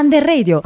Under 0.00 0.24
Radio. 0.24 0.62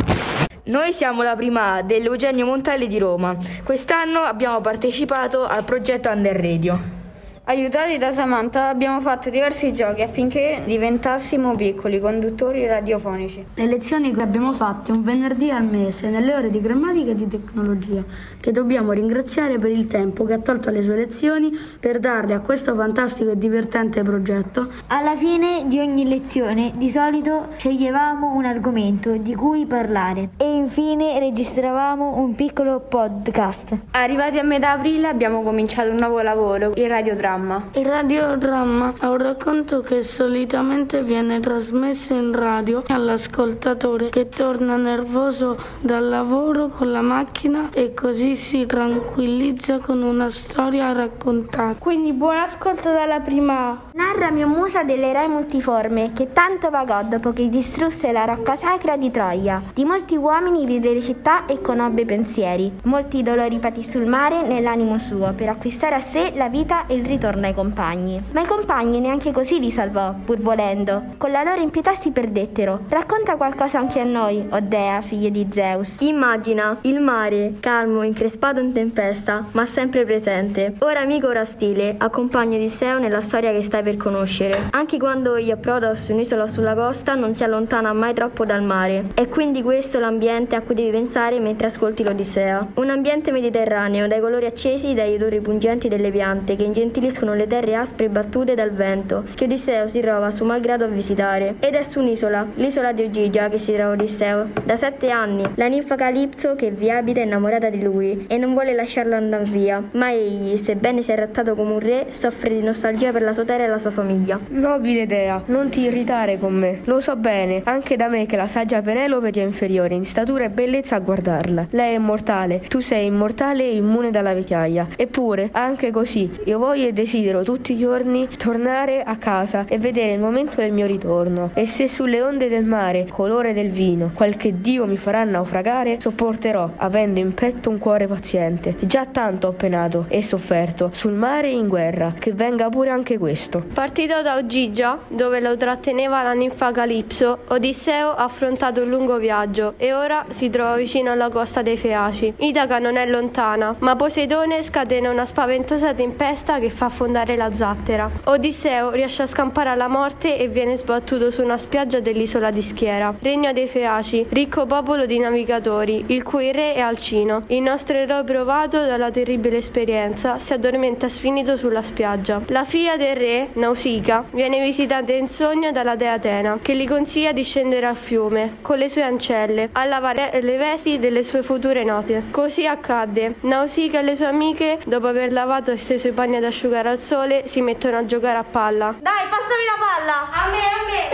Noi 0.66 0.92
siamo 0.92 1.24
la 1.24 1.34
prima 1.34 1.82
dell'Eugenio 1.82 2.46
Montale 2.46 2.86
di 2.86 3.00
Roma. 3.00 3.36
Quest'anno 3.64 4.20
abbiamo 4.20 4.60
partecipato 4.60 5.44
al 5.44 5.64
progetto 5.64 6.08
Under 6.08 6.36
Radio. 6.40 7.03
Aiutati 7.46 7.98
da 7.98 8.10
Samantha 8.10 8.70
abbiamo 8.70 9.02
fatto 9.02 9.28
diversi 9.28 9.70
giochi 9.74 10.00
affinché 10.00 10.62
diventassimo 10.64 11.54
piccoli 11.54 12.00
conduttori 12.00 12.66
radiofonici. 12.66 13.44
Le 13.56 13.66
lezioni 13.66 14.14
che 14.14 14.22
abbiamo 14.22 14.54
fatto 14.54 14.92
un 14.92 15.02
venerdì 15.02 15.50
al 15.50 15.64
mese 15.64 16.08
nelle 16.08 16.34
ore 16.34 16.50
di 16.50 16.62
grammatica 16.62 17.10
e 17.10 17.14
di 17.14 17.28
tecnologia, 17.28 18.02
che 18.40 18.50
dobbiamo 18.50 18.92
ringraziare 18.92 19.58
per 19.58 19.72
il 19.72 19.86
tempo 19.88 20.24
che 20.24 20.32
ha 20.32 20.38
tolto 20.38 20.70
alle 20.70 20.82
sue 20.82 20.96
lezioni 20.96 21.50
per 21.78 22.00
darle 22.00 22.32
a 22.32 22.40
questo 22.40 22.74
fantastico 22.74 23.32
e 23.32 23.36
divertente 23.36 24.02
progetto. 24.02 24.70
Alla 24.86 25.14
fine 25.14 25.64
di 25.66 25.78
ogni 25.80 26.08
lezione 26.08 26.72
di 26.74 26.90
solito 26.90 27.48
sceglievamo 27.58 28.34
un 28.34 28.46
argomento 28.46 29.18
di 29.18 29.34
cui 29.34 29.66
parlare 29.66 30.30
e 30.38 30.50
infine 30.50 31.18
registravamo 31.18 32.16
un 32.16 32.34
piccolo 32.34 32.80
podcast. 32.80 33.76
Arrivati 33.90 34.38
a 34.38 34.42
metà 34.44 34.70
aprile 34.70 35.08
abbiamo 35.08 35.42
cominciato 35.42 35.90
un 35.90 35.96
nuovo 36.00 36.22
lavoro, 36.22 36.72
il 36.76 36.88
radiodramma 36.88 37.32
radiodramma. 37.34 37.62
Il 37.74 37.86
radiodramma 37.86 38.94
è 39.00 39.06
un 39.06 39.18
racconto 39.18 39.80
che 39.80 40.02
solitamente 40.02 41.02
viene 41.02 41.40
trasmesso 41.40 42.14
in 42.14 42.32
radio 42.32 42.82
all'ascoltatore 42.86 44.08
che 44.08 44.28
torna 44.28 44.76
nervoso 44.76 45.58
dal 45.80 46.08
lavoro 46.08 46.68
con 46.68 46.90
la 46.90 47.00
macchina 47.00 47.70
e 47.72 47.92
così 47.94 48.36
si 48.36 48.66
tranquillizza 48.66 49.78
con 49.78 50.02
una 50.02 50.30
storia 50.30 50.92
raccontata. 50.92 51.76
Quindi 51.78 52.12
buon 52.12 52.36
ascolto 52.36 52.90
dalla 52.90 53.20
prima. 53.20 53.90
Narra 53.92 54.30
mio 54.30 54.48
musa 54.48 54.82
dell'eroe 54.82 55.28
multiforme 55.28 56.12
che 56.14 56.32
tanto 56.32 56.70
vagò 56.70 57.02
dopo 57.04 57.32
che 57.32 57.48
distrusse 57.48 58.12
la 58.12 58.24
rocca 58.24 58.56
sacra 58.56 58.96
di 58.96 59.10
Troia. 59.10 59.62
Di 59.72 59.84
molti 59.84 60.16
uomini 60.16 60.64
vide 60.64 60.92
le 60.92 61.00
città 61.00 61.46
e 61.46 61.60
conobbe 61.60 62.04
pensieri. 62.04 62.72
Molti 62.84 63.22
dolori 63.22 63.58
patì 63.58 63.82
sul 63.82 64.06
mare 64.06 64.42
nell'animo 64.42 64.98
suo 64.98 65.32
per 65.34 65.48
acquistare 65.48 65.96
a 65.96 66.00
sé 66.00 66.32
la 66.34 66.48
vita 66.48 66.86
e 66.86 66.94
il 66.94 67.04
ritorno 67.04 67.23
ritorno 67.24 67.46
ai 67.46 67.54
compagni. 67.54 68.22
Ma 68.32 68.42
i 68.42 68.46
compagni 68.46 69.00
neanche 69.00 69.32
così 69.32 69.58
li 69.58 69.70
salvò, 69.70 70.14
pur 70.24 70.38
volendo. 70.40 71.02
Con 71.16 71.30
la 71.30 71.42
loro 71.42 71.62
impietà 71.62 71.94
si 71.94 72.10
perdettero. 72.10 72.80
Racconta 72.88 73.36
qualcosa 73.36 73.78
anche 73.78 74.00
a 74.00 74.04
noi, 74.04 74.46
o 74.50 74.60
Dea, 74.60 75.00
figlio 75.00 75.30
di 75.30 75.48
Zeus. 75.50 75.96
Immagina 76.00 76.76
il 76.82 77.00
mare, 77.00 77.54
calmo, 77.60 78.02
increspato 78.02 78.60
in 78.60 78.72
tempesta, 78.72 79.46
ma 79.52 79.64
sempre 79.64 80.04
presente. 80.04 80.74
Ora 80.80 81.00
amico, 81.00 81.28
ora 81.28 81.46
stile, 81.46 81.94
accompagna 81.96 82.56
Odisseo 82.56 82.98
nella 82.98 83.22
storia 83.22 83.52
che 83.52 83.62
stai 83.62 83.82
per 83.82 83.96
conoscere. 83.96 84.68
Anche 84.70 84.98
quando 84.98 85.36
egli 85.36 85.50
approda 85.50 85.94
su 85.94 86.12
un'isola 86.12 86.46
sulla 86.46 86.74
costa, 86.74 87.14
non 87.14 87.34
si 87.34 87.42
allontana 87.42 87.92
mai 87.94 88.12
troppo 88.12 88.44
dal 88.44 88.62
mare. 88.62 89.06
È 89.14 89.28
quindi 89.28 89.62
questo 89.62 89.98
l'ambiente 89.98 90.56
a 90.56 90.60
cui 90.60 90.74
devi 90.74 90.90
pensare 90.90 91.40
mentre 91.40 91.68
ascolti 91.68 92.02
l'Odissea. 92.02 92.66
Un 92.74 92.90
ambiente 92.90 93.32
mediterraneo, 93.32 94.06
dai 94.06 94.20
colori 94.20 94.44
accesi, 94.44 94.92
dagli 94.92 95.14
odori 95.14 95.40
pungenti 95.40 95.88
delle 95.88 96.10
piante, 96.10 96.56
che 96.56 96.64
ingentiliscono 96.64 97.12
crescono 97.14 97.34
le 97.34 97.46
terre 97.46 97.76
aspre 97.76 98.08
battute 98.08 98.56
dal 98.56 98.72
vento, 98.72 99.22
che 99.36 99.44
Odisseo 99.44 99.86
si 99.86 100.00
trova 100.00 100.30
su 100.30 100.44
malgrado 100.44 100.84
a 100.84 100.88
visitare. 100.88 101.54
Ed 101.60 101.74
è 101.74 101.84
su 101.84 102.00
un'isola, 102.00 102.44
l'isola 102.54 102.90
di 102.90 103.04
Ogigia, 103.04 103.48
che 103.48 103.60
si 103.60 103.72
trova 103.72 103.92
Odisseo. 103.92 104.48
Da 104.64 104.74
sette 104.74 105.10
anni, 105.10 105.44
la 105.54 105.68
ninfa 105.68 105.94
Calipso 105.94 106.56
che 106.56 106.72
vi 106.72 106.90
abita 106.90 107.20
è 107.20 107.24
innamorata 107.24 107.70
di 107.70 107.80
lui 107.80 108.24
e 108.26 108.36
non 108.36 108.52
vuole 108.52 108.74
lasciarlo 108.74 109.14
andare 109.14 109.44
via. 109.44 109.80
Ma 109.92 110.10
egli, 110.12 110.56
sebbene 110.56 111.02
sia 111.02 111.14
trattato 111.14 111.54
come 111.54 111.74
un 111.74 111.78
re, 111.78 112.06
soffre 112.10 112.48
di 112.48 112.60
nostalgia 112.60 113.12
per 113.12 113.22
la 113.22 113.32
sua 113.32 113.44
terra 113.44 113.62
e 113.62 113.68
la 113.68 113.78
sua 113.78 113.90
famiglia. 113.90 114.40
Nobile 114.48 115.02
idea, 115.02 115.40
non 115.46 115.68
ti 115.68 115.82
irritare 115.82 116.36
con 116.38 116.54
me. 116.54 116.80
Lo 116.84 116.98
so 116.98 117.14
bene, 117.14 117.60
anche 117.64 117.94
da 117.94 118.08
me 118.08 118.26
che 118.26 118.34
la 118.34 118.48
saggia 118.48 118.82
Penelope 118.82 119.30
ti 119.30 119.38
è 119.38 119.44
inferiore 119.44 119.94
in 119.94 120.04
statura 120.04 120.44
e 120.44 120.50
bellezza 120.50 120.96
a 120.96 120.98
guardarla. 120.98 121.68
Lei 121.70 121.92
è 121.92 121.96
immortale, 121.96 122.62
tu 122.66 122.80
sei 122.80 123.06
immortale 123.06 123.62
e 123.62 123.76
immune 123.76 124.10
dalla 124.10 124.34
vecchiaia. 124.34 124.88
Eppure, 124.96 125.50
anche 125.52 125.92
così, 125.92 126.28
io 126.44 126.58
voglio 126.58 126.88
e 126.88 126.92
desidero 127.04 127.42
tutti 127.42 127.72
i 127.72 127.78
giorni 127.78 128.28
tornare 128.38 129.02
a 129.02 129.16
casa 129.16 129.66
e 129.68 129.78
vedere 129.78 130.12
il 130.12 130.20
momento 130.20 130.56
del 130.56 130.72
mio 130.72 130.86
ritorno. 130.86 131.50
E 131.52 131.66
se 131.66 131.86
sulle 131.86 132.22
onde 132.22 132.48
del 132.48 132.64
mare, 132.64 133.06
colore 133.06 133.52
del 133.52 133.70
vino, 133.70 134.10
qualche 134.14 134.60
dio 134.60 134.86
mi 134.86 134.96
farà 134.96 135.22
naufragare, 135.24 136.00
sopporterò, 136.00 136.70
avendo 136.76 137.20
in 137.20 137.34
petto 137.34 137.68
un 137.68 137.78
cuore 137.78 138.06
paziente. 138.06 138.76
Già 138.80 139.04
tanto 139.04 139.48
ho 139.48 139.52
penato 139.52 140.06
e 140.08 140.22
sofferto 140.22 140.90
sul 140.92 141.12
mare 141.12 141.48
e 141.48 141.52
in 141.52 141.68
guerra, 141.68 142.14
che 142.18 142.32
venga 142.32 142.70
pure 142.70 142.88
anche 142.88 143.18
questo. 143.18 143.62
Partito 143.72 144.22
da 144.22 144.36
Ogigia, 144.36 144.98
dove 145.08 145.40
lo 145.40 145.56
tratteneva 145.56 146.22
la 146.22 146.32
ninfa 146.32 146.72
Calipso, 146.72 147.40
Odisseo 147.48 148.14
ha 148.14 148.24
affrontato 148.24 148.82
un 148.82 148.88
lungo 148.88 149.18
viaggio 149.18 149.74
e 149.76 149.92
ora 149.92 150.24
si 150.30 150.48
trova 150.48 150.76
vicino 150.76 151.10
alla 151.10 151.28
costa 151.28 151.60
dei 151.60 151.76
Feaci. 151.76 152.34
Itaca 152.38 152.78
non 152.78 152.96
è 152.96 153.06
lontana, 153.06 153.76
ma 153.80 153.94
Poseidone 153.94 154.62
scatena 154.62 155.10
una 155.10 155.26
spaventosa 155.26 155.92
tempesta 155.92 156.58
che 156.58 156.70
fa 156.70 156.88
affondare 156.94 157.36
la 157.36 157.50
zattera. 157.54 158.08
Odisseo 158.24 158.90
riesce 158.92 159.22
a 159.22 159.26
scampare 159.26 159.70
alla 159.70 159.88
morte 159.88 160.38
e 160.38 160.46
viene 160.46 160.76
sbattuto 160.76 161.30
su 161.30 161.42
una 161.42 161.58
spiaggia 161.58 161.98
dell'isola 161.98 162.52
di 162.52 162.62
Schiera. 162.62 163.12
Regno 163.20 163.52
dei 163.52 163.66
Feaci, 163.66 164.26
ricco 164.28 164.64
popolo 164.66 165.04
di 165.04 165.18
navigatori, 165.18 166.04
il 166.08 166.22
cui 166.22 166.52
re 166.52 166.74
è 166.74 166.80
Alcino. 166.80 167.42
Il 167.48 167.62
nostro 167.62 167.96
eroe 167.96 168.22
provato 168.22 168.84
dalla 168.84 169.10
terribile 169.10 169.56
esperienza 169.56 170.38
si 170.38 170.52
addormenta 170.52 171.08
sfinito 171.08 171.56
sulla 171.56 171.82
spiaggia. 171.82 172.40
La 172.46 172.64
figlia 172.64 172.96
del 172.96 173.16
re, 173.16 173.48
Nausicaa, 173.54 174.26
viene 174.30 174.62
visitata 174.62 175.12
in 175.12 175.28
sogno 175.28 175.72
dalla 175.72 175.96
dea 175.96 176.12
Atena, 176.12 176.58
che 176.62 176.76
gli 176.76 176.86
consiglia 176.86 177.32
di 177.32 177.42
scendere 177.42 177.86
al 177.86 177.96
fiume 177.96 178.58
con 178.62 178.78
le 178.78 178.88
sue 178.88 179.02
ancelle 179.02 179.70
a 179.72 179.84
lavare 179.84 180.38
le 180.40 180.56
vesi 180.56 180.98
delle 180.98 181.24
sue 181.24 181.42
future 181.42 181.82
note. 181.82 182.24
Così 182.30 182.66
accadde. 182.66 183.34
Nausicaa 183.40 184.00
e 184.00 184.02
le 184.02 184.16
sue 184.16 184.26
amiche, 184.26 184.78
dopo 184.84 185.08
aver 185.08 185.32
lavato 185.32 185.72
e 185.72 185.76
steso 185.76 186.08
i 186.08 186.12
panni 186.12 186.36
ad 186.36 186.44
asciugare 186.44 186.83
giocare 186.84 186.88
al 186.90 187.00
sole 187.00 187.44
si 187.46 187.62
mettono 187.62 187.96
a 187.96 188.04
giocare 188.04 188.38
a 188.38 188.44
palla. 188.44 188.94
Dai, 189.00 189.26
passami 189.28 189.64
la 189.64 189.76
palla! 189.80 190.30
A 190.30 190.50
me, 190.50 190.58
a 190.58 190.84
me! 190.86 191.08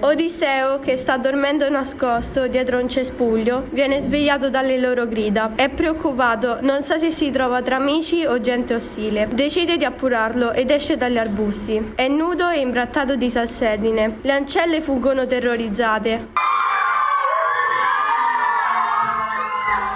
Odisseo, 0.08 0.78
che 0.78 0.96
sta 0.96 1.18
dormendo 1.18 1.68
nascosto 1.68 2.46
dietro 2.46 2.78
un 2.78 2.88
cespuglio, 2.88 3.66
viene 3.70 4.00
svegliato 4.00 4.48
dalle 4.48 4.78
loro 4.78 5.06
grida. 5.06 5.52
È 5.54 5.68
preoccupato, 5.68 6.58
non 6.60 6.82
sa 6.82 6.98
se 6.98 7.10
si 7.10 7.30
trova 7.30 7.60
tra 7.62 7.76
amici 7.76 8.24
o 8.24 8.40
gente 8.40 8.74
ostile. 8.74 9.28
Decide 9.30 9.76
di 9.76 9.84
appurarlo 9.84 10.52
ed 10.52 10.70
esce 10.70 10.96
dagli 10.96 11.18
arbusti. 11.18 11.92
È 11.94 12.08
nudo 12.08 12.48
e 12.48 12.60
imbrattato 12.60 13.16
di 13.16 13.28
salsedine. 13.28 14.18
Le 14.22 14.32
ancelle 14.32 14.80
fuggono 14.80 15.26
terrorizzate. 15.26 16.47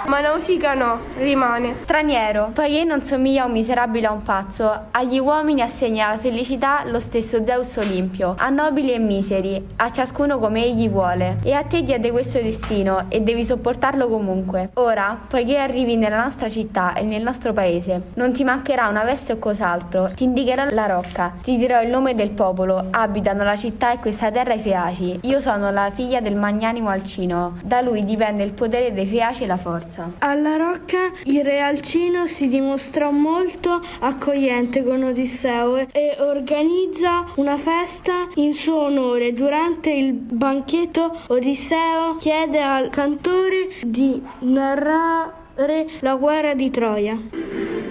Ma 0.05 0.19
Nausicaa 0.19 0.73
no, 0.73 0.99
rimane. 1.17 1.75
Straniero, 1.83 2.51
poiché 2.53 2.83
non 2.83 3.01
somiglia 3.03 3.45
un 3.45 3.53
miserabile 3.53 4.07
a 4.07 4.11
un 4.11 4.21
pazzo, 4.21 4.87
agli 4.91 5.17
uomini 5.17 5.61
assegna 5.61 6.09
la 6.09 6.17
felicità 6.17 6.83
lo 6.85 6.99
stesso 6.99 7.43
Zeus 7.45 7.77
Olimpio, 7.77 8.35
a 8.37 8.49
nobili 8.49 8.91
e 8.91 8.99
miseri, 8.99 9.65
a 9.77 9.91
ciascuno 9.91 10.39
come 10.39 10.65
egli 10.65 10.89
vuole. 10.89 11.37
E 11.43 11.53
a 11.53 11.63
te 11.63 11.83
diede 11.83 12.11
questo 12.11 12.41
destino 12.41 13.05
e 13.07 13.21
devi 13.21 13.45
sopportarlo 13.45 14.09
comunque. 14.09 14.71
Ora, 14.73 15.17
poiché 15.25 15.57
arrivi 15.57 15.95
nella 15.95 16.21
nostra 16.21 16.49
città 16.49 16.93
e 16.93 17.03
nel 17.03 17.23
nostro 17.23 17.53
paese, 17.53 18.01
non 18.15 18.33
ti 18.33 18.43
mancherà 18.43 18.89
una 18.89 19.05
veste 19.05 19.31
o 19.31 19.39
cos'altro, 19.39 20.11
ti 20.13 20.25
indicherò 20.25 20.65
la 20.71 20.85
rocca, 20.85 21.35
ti 21.41 21.57
dirò 21.57 21.81
il 21.81 21.89
nome 21.89 22.13
del 22.13 22.31
popolo, 22.31 22.87
abitano 22.91 23.43
la 23.43 23.55
città 23.55 23.93
e 23.93 23.99
questa 23.99 24.29
terra 24.29 24.53
i 24.53 24.59
Feaci. 24.59 25.19
Io 25.21 25.39
sono 25.39 25.71
la 25.71 25.89
figlia 25.91 26.19
del 26.19 26.35
magnanimo 26.35 26.89
Alcino, 26.89 27.57
da 27.63 27.79
lui 27.79 28.03
dipende 28.03 28.43
il 28.43 28.51
potere 28.51 28.93
dei 28.93 29.07
Feaci 29.07 29.43
e 29.43 29.47
la 29.47 29.57
forza 29.57 29.91
forza. 29.93 30.11
Alla 30.19 30.57
Rocca 30.57 31.11
il 31.23 31.43
re 31.43 31.59
Alcino 31.59 32.27
si 32.27 32.47
dimostrò 32.47 33.11
molto 33.11 33.81
accogliente 33.99 34.83
con 34.83 35.03
Odisseo 35.03 35.87
e 35.91 36.17
organizza 36.19 37.25
una 37.35 37.57
festa 37.57 38.27
in 38.35 38.53
suo 38.53 38.83
onore. 38.85 39.33
Durante 39.33 39.91
il 39.91 40.13
banchetto 40.13 41.15
Odisseo 41.27 42.17
chiede 42.17 42.61
al 42.61 42.89
cantore 42.89 43.69
di 43.81 44.21
narrare 44.39 45.87
la 45.99 46.15
guerra 46.15 46.53
di 46.55 46.69
Troia. 46.71 47.82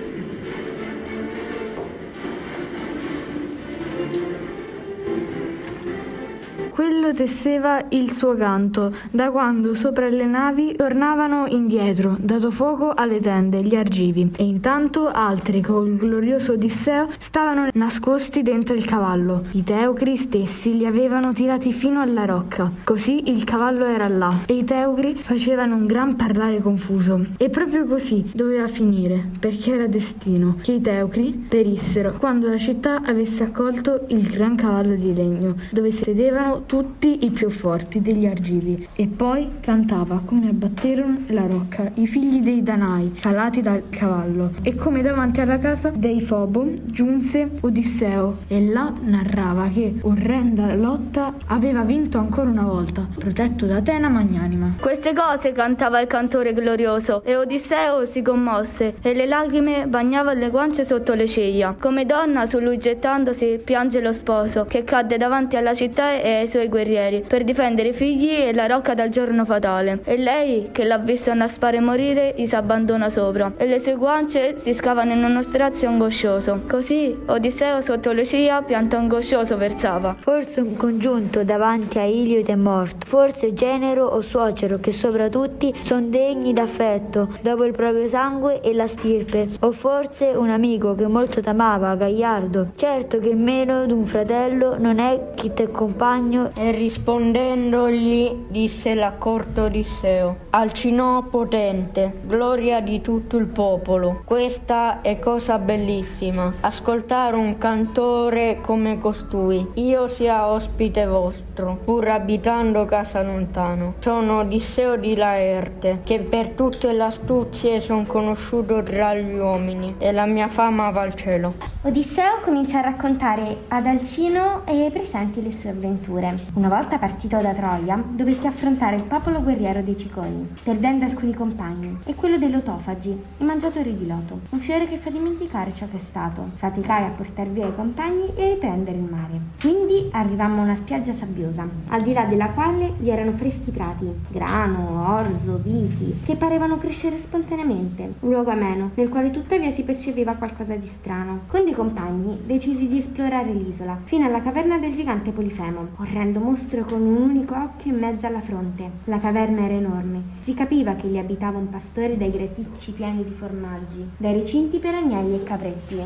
Quello 6.73 7.13
tesseva 7.13 7.85
il 7.91 8.13
suo 8.13 8.35
canto, 8.35 8.95
da 9.11 9.31
quando 9.31 9.75
sopra 9.75 10.09
le 10.09 10.25
navi 10.25 10.75
tornavano 10.75 11.45
indietro, 11.47 12.17
dato 12.19 12.51
fuoco 12.51 12.93
alle 12.95 13.21
tende, 13.21 13.63
gli 13.63 13.75
argivi, 13.75 14.31
e 14.39 14.43
intanto 14.45 15.07
altri 15.09 15.61
col 15.61 15.95
glorioso 15.97 16.53
Odisseo 16.53 17.09
stavano 17.19 17.69
nascosti 17.75 18.41
dentro 18.41 18.75
il 18.75 18.87
cavallo. 18.87 19.43
I 19.51 19.63
teucri 19.63 20.17
stessi 20.17 20.75
li 20.75 20.87
avevano 20.87 21.35
tirati 21.35 21.75
fino 21.75 22.01
alla 22.01 22.25
rocca, 22.25 22.73
così 22.85 23.31
il 23.31 23.45
cavallo 23.45 23.85
era 23.85 24.09
là, 24.09 24.33
e 24.47 24.55
i 24.55 24.65
teucri 24.65 25.17
facevano 25.17 25.75
un 25.75 25.85
gran 25.85 26.17
parlare 26.17 26.63
confuso. 26.63 27.23
E 27.37 27.51
proprio 27.51 27.85
così 27.85 28.31
doveva 28.33 28.67
finire, 28.67 29.23
perché 29.39 29.75
era 29.75 29.87
destino 29.87 30.57
che 30.63 30.73
i 30.73 30.81
teucri 30.81 31.33
perissero 31.47 32.15
quando 32.17 32.49
la 32.49 32.57
città 32.57 33.03
avesse 33.05 33.43
accolto 33.43 34.07
il 34.09 34.27
gran 34.31 34.57
cavallo 34.57 34.95
di 34.95 35.13
legno, 35.13 35.57
dove 35.71 35.93
sedevano 35.93 36.61
tutti 36.67 37.25
i 37.25 37.31
più 37.31 37.51
forti 37.51 38.01
degli 38.01 38.27
argivi. 38.27 38.89
E 38.95 39.07
poi 39.07 39.51
cantava 39.61 40.23
come 40.25 40.49
abbatterono 40.49 41.25
la 41.29 41.47
rocca 41.47 41.91
i 41.95 42.07
figli 42.07 42.41
dei 42.41 42.63
Danai, 42.63 43.13
calati 43.21 43.61
dal 43.61 43.85
cavallo, 43.91 44.53
e 44.63 44.75
come 44.75 45.03
davanti 45.03 45.41
alla 45.41 45.59
casa 45.59 45.91
dei 45.91 46.21
Fobo 46.21 46.71
giunse 46.85 47.51
Odisseo, 47.61 48.39
e 48.49 48.67
là 48.67 48.93
narrava 49.01 49.69
che 49.69 49.95
orrenda 50.03 50.75
lotta 50.75 51.35
aveva 51.47 51.83
vinto 51.83 52.19
ancora 52.19 52.49
una 52.49 52.65
volta, 52.65 53.07
protetto 53.19 53.67
da 53.67 53.77
Atena 53.77 54.09
magnanima. 54.09 54.77
Queste 54.81 55.13
cose 55.15 55.53
cantava 55.53 56.01
il 56.01 56.07
cantore 56.07 56.53
glorioso, 56.53 57.23
e 57.25 57.37
Odisseo 57.37 58.07
si 58.07 58.23
commosse, 58.23 58.97
e 59.03 59.15
le 59.15 59.27
lacrime 59.27 59.87
bagnavano 59.87 60.39
le 60.39 60.51
guance 60.51 60.85
sotto 60.85 61.15
le 61.15 61.27
ciglia. 61.27 61.77
Come 61.79 62.07
donna 62.07 62.47
su 62.47 62.59
lui 62.59 62.79
gettandosi 62.79 63.61
piange 63.65 64.01
lo 64.01 64.13
sposo, 64.13 64.65
che 64.69 64.85
cadde 64.85 65.17
davanti 65.17 65.57
alla 65.57 65.75
città 65.75 66.13
e 66.13 66.43
suoi 66.53 66.69
guerrieri, 66.69 67.25
per 67.27 67.45
difendere 67.45 67.89
i 67.89 67.93
figli 67.95 68.29
e 68.29 68.53
la 68.53 68.67
rocca 68.67 68.93
dal 68.95 69.09
giorno 69.09 69.47
fatale. 69.47 70.01
E 70.05 70.19
lei, 70.19 70.69
che 70.71 70.85
l'ha 70.85 70.99
visto 70.99 71.31
annaspare 71.31 71.79
e 71.79 71.81
morire, 71.81 72.35
gli 72.37 72.47
s'abbandona 72.47 73.09
sopra, 73.09 73.53
e 73.57 73.67
le 73.67 73.79
sue 73.79 73.95
guance 73.95 74.59
si 74.59 74.75
scavano 74.75 75.13
in 75.15 75.25
uno 75.25 75.43
strazio 75.43 75.89
angoscioso. 75.89 76.61
Così 76.69 77.17
Odisseo 77.27 77.81
sotto 77.81 78.13
le 78.13 78.27
ciglia 78.27 78.61
pianto 78.61 78.97
angoscioso 78.97 79.57
versava. 79.57 80.17
Forse 80.21 80.61
un 80.61 80.77
congiunto 80.77 81.43
davanti 81.43 81.99
a 81.99 82.05
Iliad 82.05 82.49
è 82.49 82.55
morto, 82.55 83.07
forse 83.07 83.55
genero 83.55 84.05
o 84.05 84.21
suocero 84.21 84.79
che 84.79 84.93
sopra 84.93 85.31
tutti 85.31 85.75
son 85.81 86.11
degni 86.11 86.53
d'affetto, 86.53 87.39
dopo 87.41 87.65
il 87.65 87.73
proprio 87.73 88.07
sangue 88.09 88.61
e 88.61 88.75
la 88.75 88.87
stirpe, 88.87 89.49
o 89.61 89.73
forse 89.73 90.27
un 90.27 90.51
amico 90.51 90.95
che 90.95 91.07
molto 91.07 91.41
t'amava, 91.41 91.95
gagliardo. 91.95 92.73
Certo 92.77 93.19
che 93.21 93.35
meno 93.35 93.87
d'un 93.87 94.05
fratello 94.05 94.77
non 94.79 94.99
è 94.99 95.33
chi 95.35 95.55
te 95.55 95.71
compagno. 95.71 96.42
E 96.55 96.71
rispondendogli 96.73 98.47
disse 98.49 98.95
l'accorto 98.95 99.65
Odisseo, 99.65 100.37
Alcinò 100.51 101.23
potente, 101.25 102.21
gloria 102.25 102.81
di 102.81 103.01
tutto 103.01 103.37
il 103.37 103.47
popolo. 103.47 104.23
Questa 104.25 105.01
è 105.03 105.19
cosa 105.19 105.59
bellissima, 105.59 106.53
ascoltare 106.61 107.37
un 107.37 107.59
cantore 107.59 108.59
come 108.63 108.99
costui. 108.99 109.67
Io 109.75 110.09
sia 110.09 110.49
ospite 110.49 111.07
vostro, 111.07 111.79
pur 111.85 112.09
abitando 112.09 112.85
casa 112.85 113.23
lontano. 113.23 113.95
Sono 113.99 114.41
Odisseo 114.41 114.97
di 114.97 115.15
Laerte, 115.15 116.01
che 116.05 116.19
per 116.21 116.49
tutte 116.51 116.93
le 116.93 117.03
astuzie 117.03 117.81
son 117.81 118.07
conosciuto 118.07 118.83
tra 118.83 119.15
gli 119.15 119.35
uomini, 119.35 119.95
e 119.99 120.13
la 120.13 120.27
mia 120.27 120.49
fama 120.49 120.91
va 120.91 121.03
al 121.03 121.15
cielo. 121.15 121.55
Odisseo 121.83 122.41
comincia 122.43 122.79
a 122.79 122.83
raccontare 122.83 123.65
ad 123.69 123.87
Alcino 123.87 124.63
e 124.67 124.85
ai 124.85 124.91
presenti 124.91 125.43
le 125.43 125.53
sue 125.53 125.71
avventure. 125.71 126.32
Una 126.55 126.69
volta 126.69 126.99
partito 126.99 127.41
da 127.41 127.53
Troia, 127.53 128.03
dovette 128.11 128.47
affrontare 128.47 128.97
il 128.97 129.03
popolo 129.03 129.43
guerriero 129.43 129.83
dei 129.83 129.97
Ciconi, 129.97 130.49
perdendo 130.63 131.05
alcuni 131.05 131.35
compagni, 131.35 131.99
e 132.05 132.15
quello 132.15 132.39
dei 132.39 132.51
Lotofagi, 132.51 133.23
i 133.39 133.45
mangiatori 133.45 133.97
di 133.97 134.07
loto, 134.07 134.41
un 134.51 134.61
fiore 134.61 134.87
che 134.87 134.97
fa 134.97 135.11
dimenticare 135.11 135.75
ciò 135.75 135.87
che 135.91 135.99
è 135.99 136.01
stato. 136.01 136.51
Faticai 136.55 137.05
a 137.05 137.11
portar 137.11 137.49
via 137.49 137.67
i 137.67 137.75
compagni 137.75 138.33
e 138.35 138.55
riprendere 138.55 138.97
il 138.97 139.05
mare. 139.05 139.41
Quindi 139.61 140.09
arrivammo 140.13 140.61
a 140.61 140.65
una 140.65 140.77
spiaggia 140.77 141.13
sabbiosa, 141.13 141.69
al 141.89 142.03
di 142.03 142.13
là 142.13 142.25
della 142.25 142.49
quale 142.49 142.93
vi 142.99 143.11
erano 143.11 143.33
freschi 143.33 143.71
prati, 143.71 144.11
grano, 144.29 145.15
orzo, 145.15 145.61
viti, 145.63 146.21
che 146.25 146.37
parevano 146.37 146.79
crescere 146.79 147.19
spontaneamente, 147.19 148.15
un 148.21 148.31
luogo 148.31 148.51
ameno, 148.51 148.91
nel 148.95 149.09
quale 149.11 149.31
tuttavia 149.31 149.71
si 149.71 149.83
percepiva 149.83 150.35
qualcosa 150.35 150.75
di 150.77 150.87
strano. 150.87 151.41
Con 151.49 151.65
dei 151.65 151.75
compagni 151.75 152.41
decisi 152.47 152.89
di 152.89 152.99
esplorare 152.99 153.53
l'isola, 153.53 153.99
fino 154.05 154.25
alla 154.25 154.41
caverna 154.41 154.79
del 154.79 154.95
gigante 154.95 155.31
Polifemo, 155.31 155.89
orrendo 155.97 156.21
mostro 156.31 156.85
con 156.85 157.01
un 157.01 157.31
unico 157.31 157.55
occhio 157.55 157.93
in 157.93 157.99
mezzo 157.99 158.27
alla 158.27 158.41
fronte. 158.41 158.91
La 159.05 159.19
caverna 159.19 159.65
era 159.65 159.75
enorme, 159.75 160.23
si 160.41 160.55
capiva 160.55 160.95
che 160.95 161.09
lì 161.09 161.19
abitava 161.19 161.59
un 161.59 161.69
pastore 161.69 162.17
dai 162.17 162.31
graticci 162.31 162.93
pieni 162.93 163.25
di 163.25 163.31
formaggi, 163.31 164.09
dai 164.17 164.35
recinti 164.35 164.79
per 164.79 164.95
agnelli 164.95 165.35
e 165.35 165.43
capretti. 165.43 166.01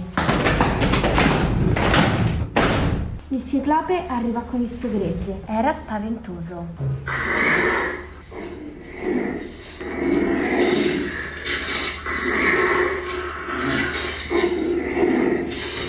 Il 3.28 3.44
ciclope 3.44 4.06
arrivò 4.06 4.42
con 4.44 4.60
il 4.60 4.72
suo 4.72 4.88
gregge. 4.88 5.40
Era 5.46 5.72
spaventoso. 5.72 6.66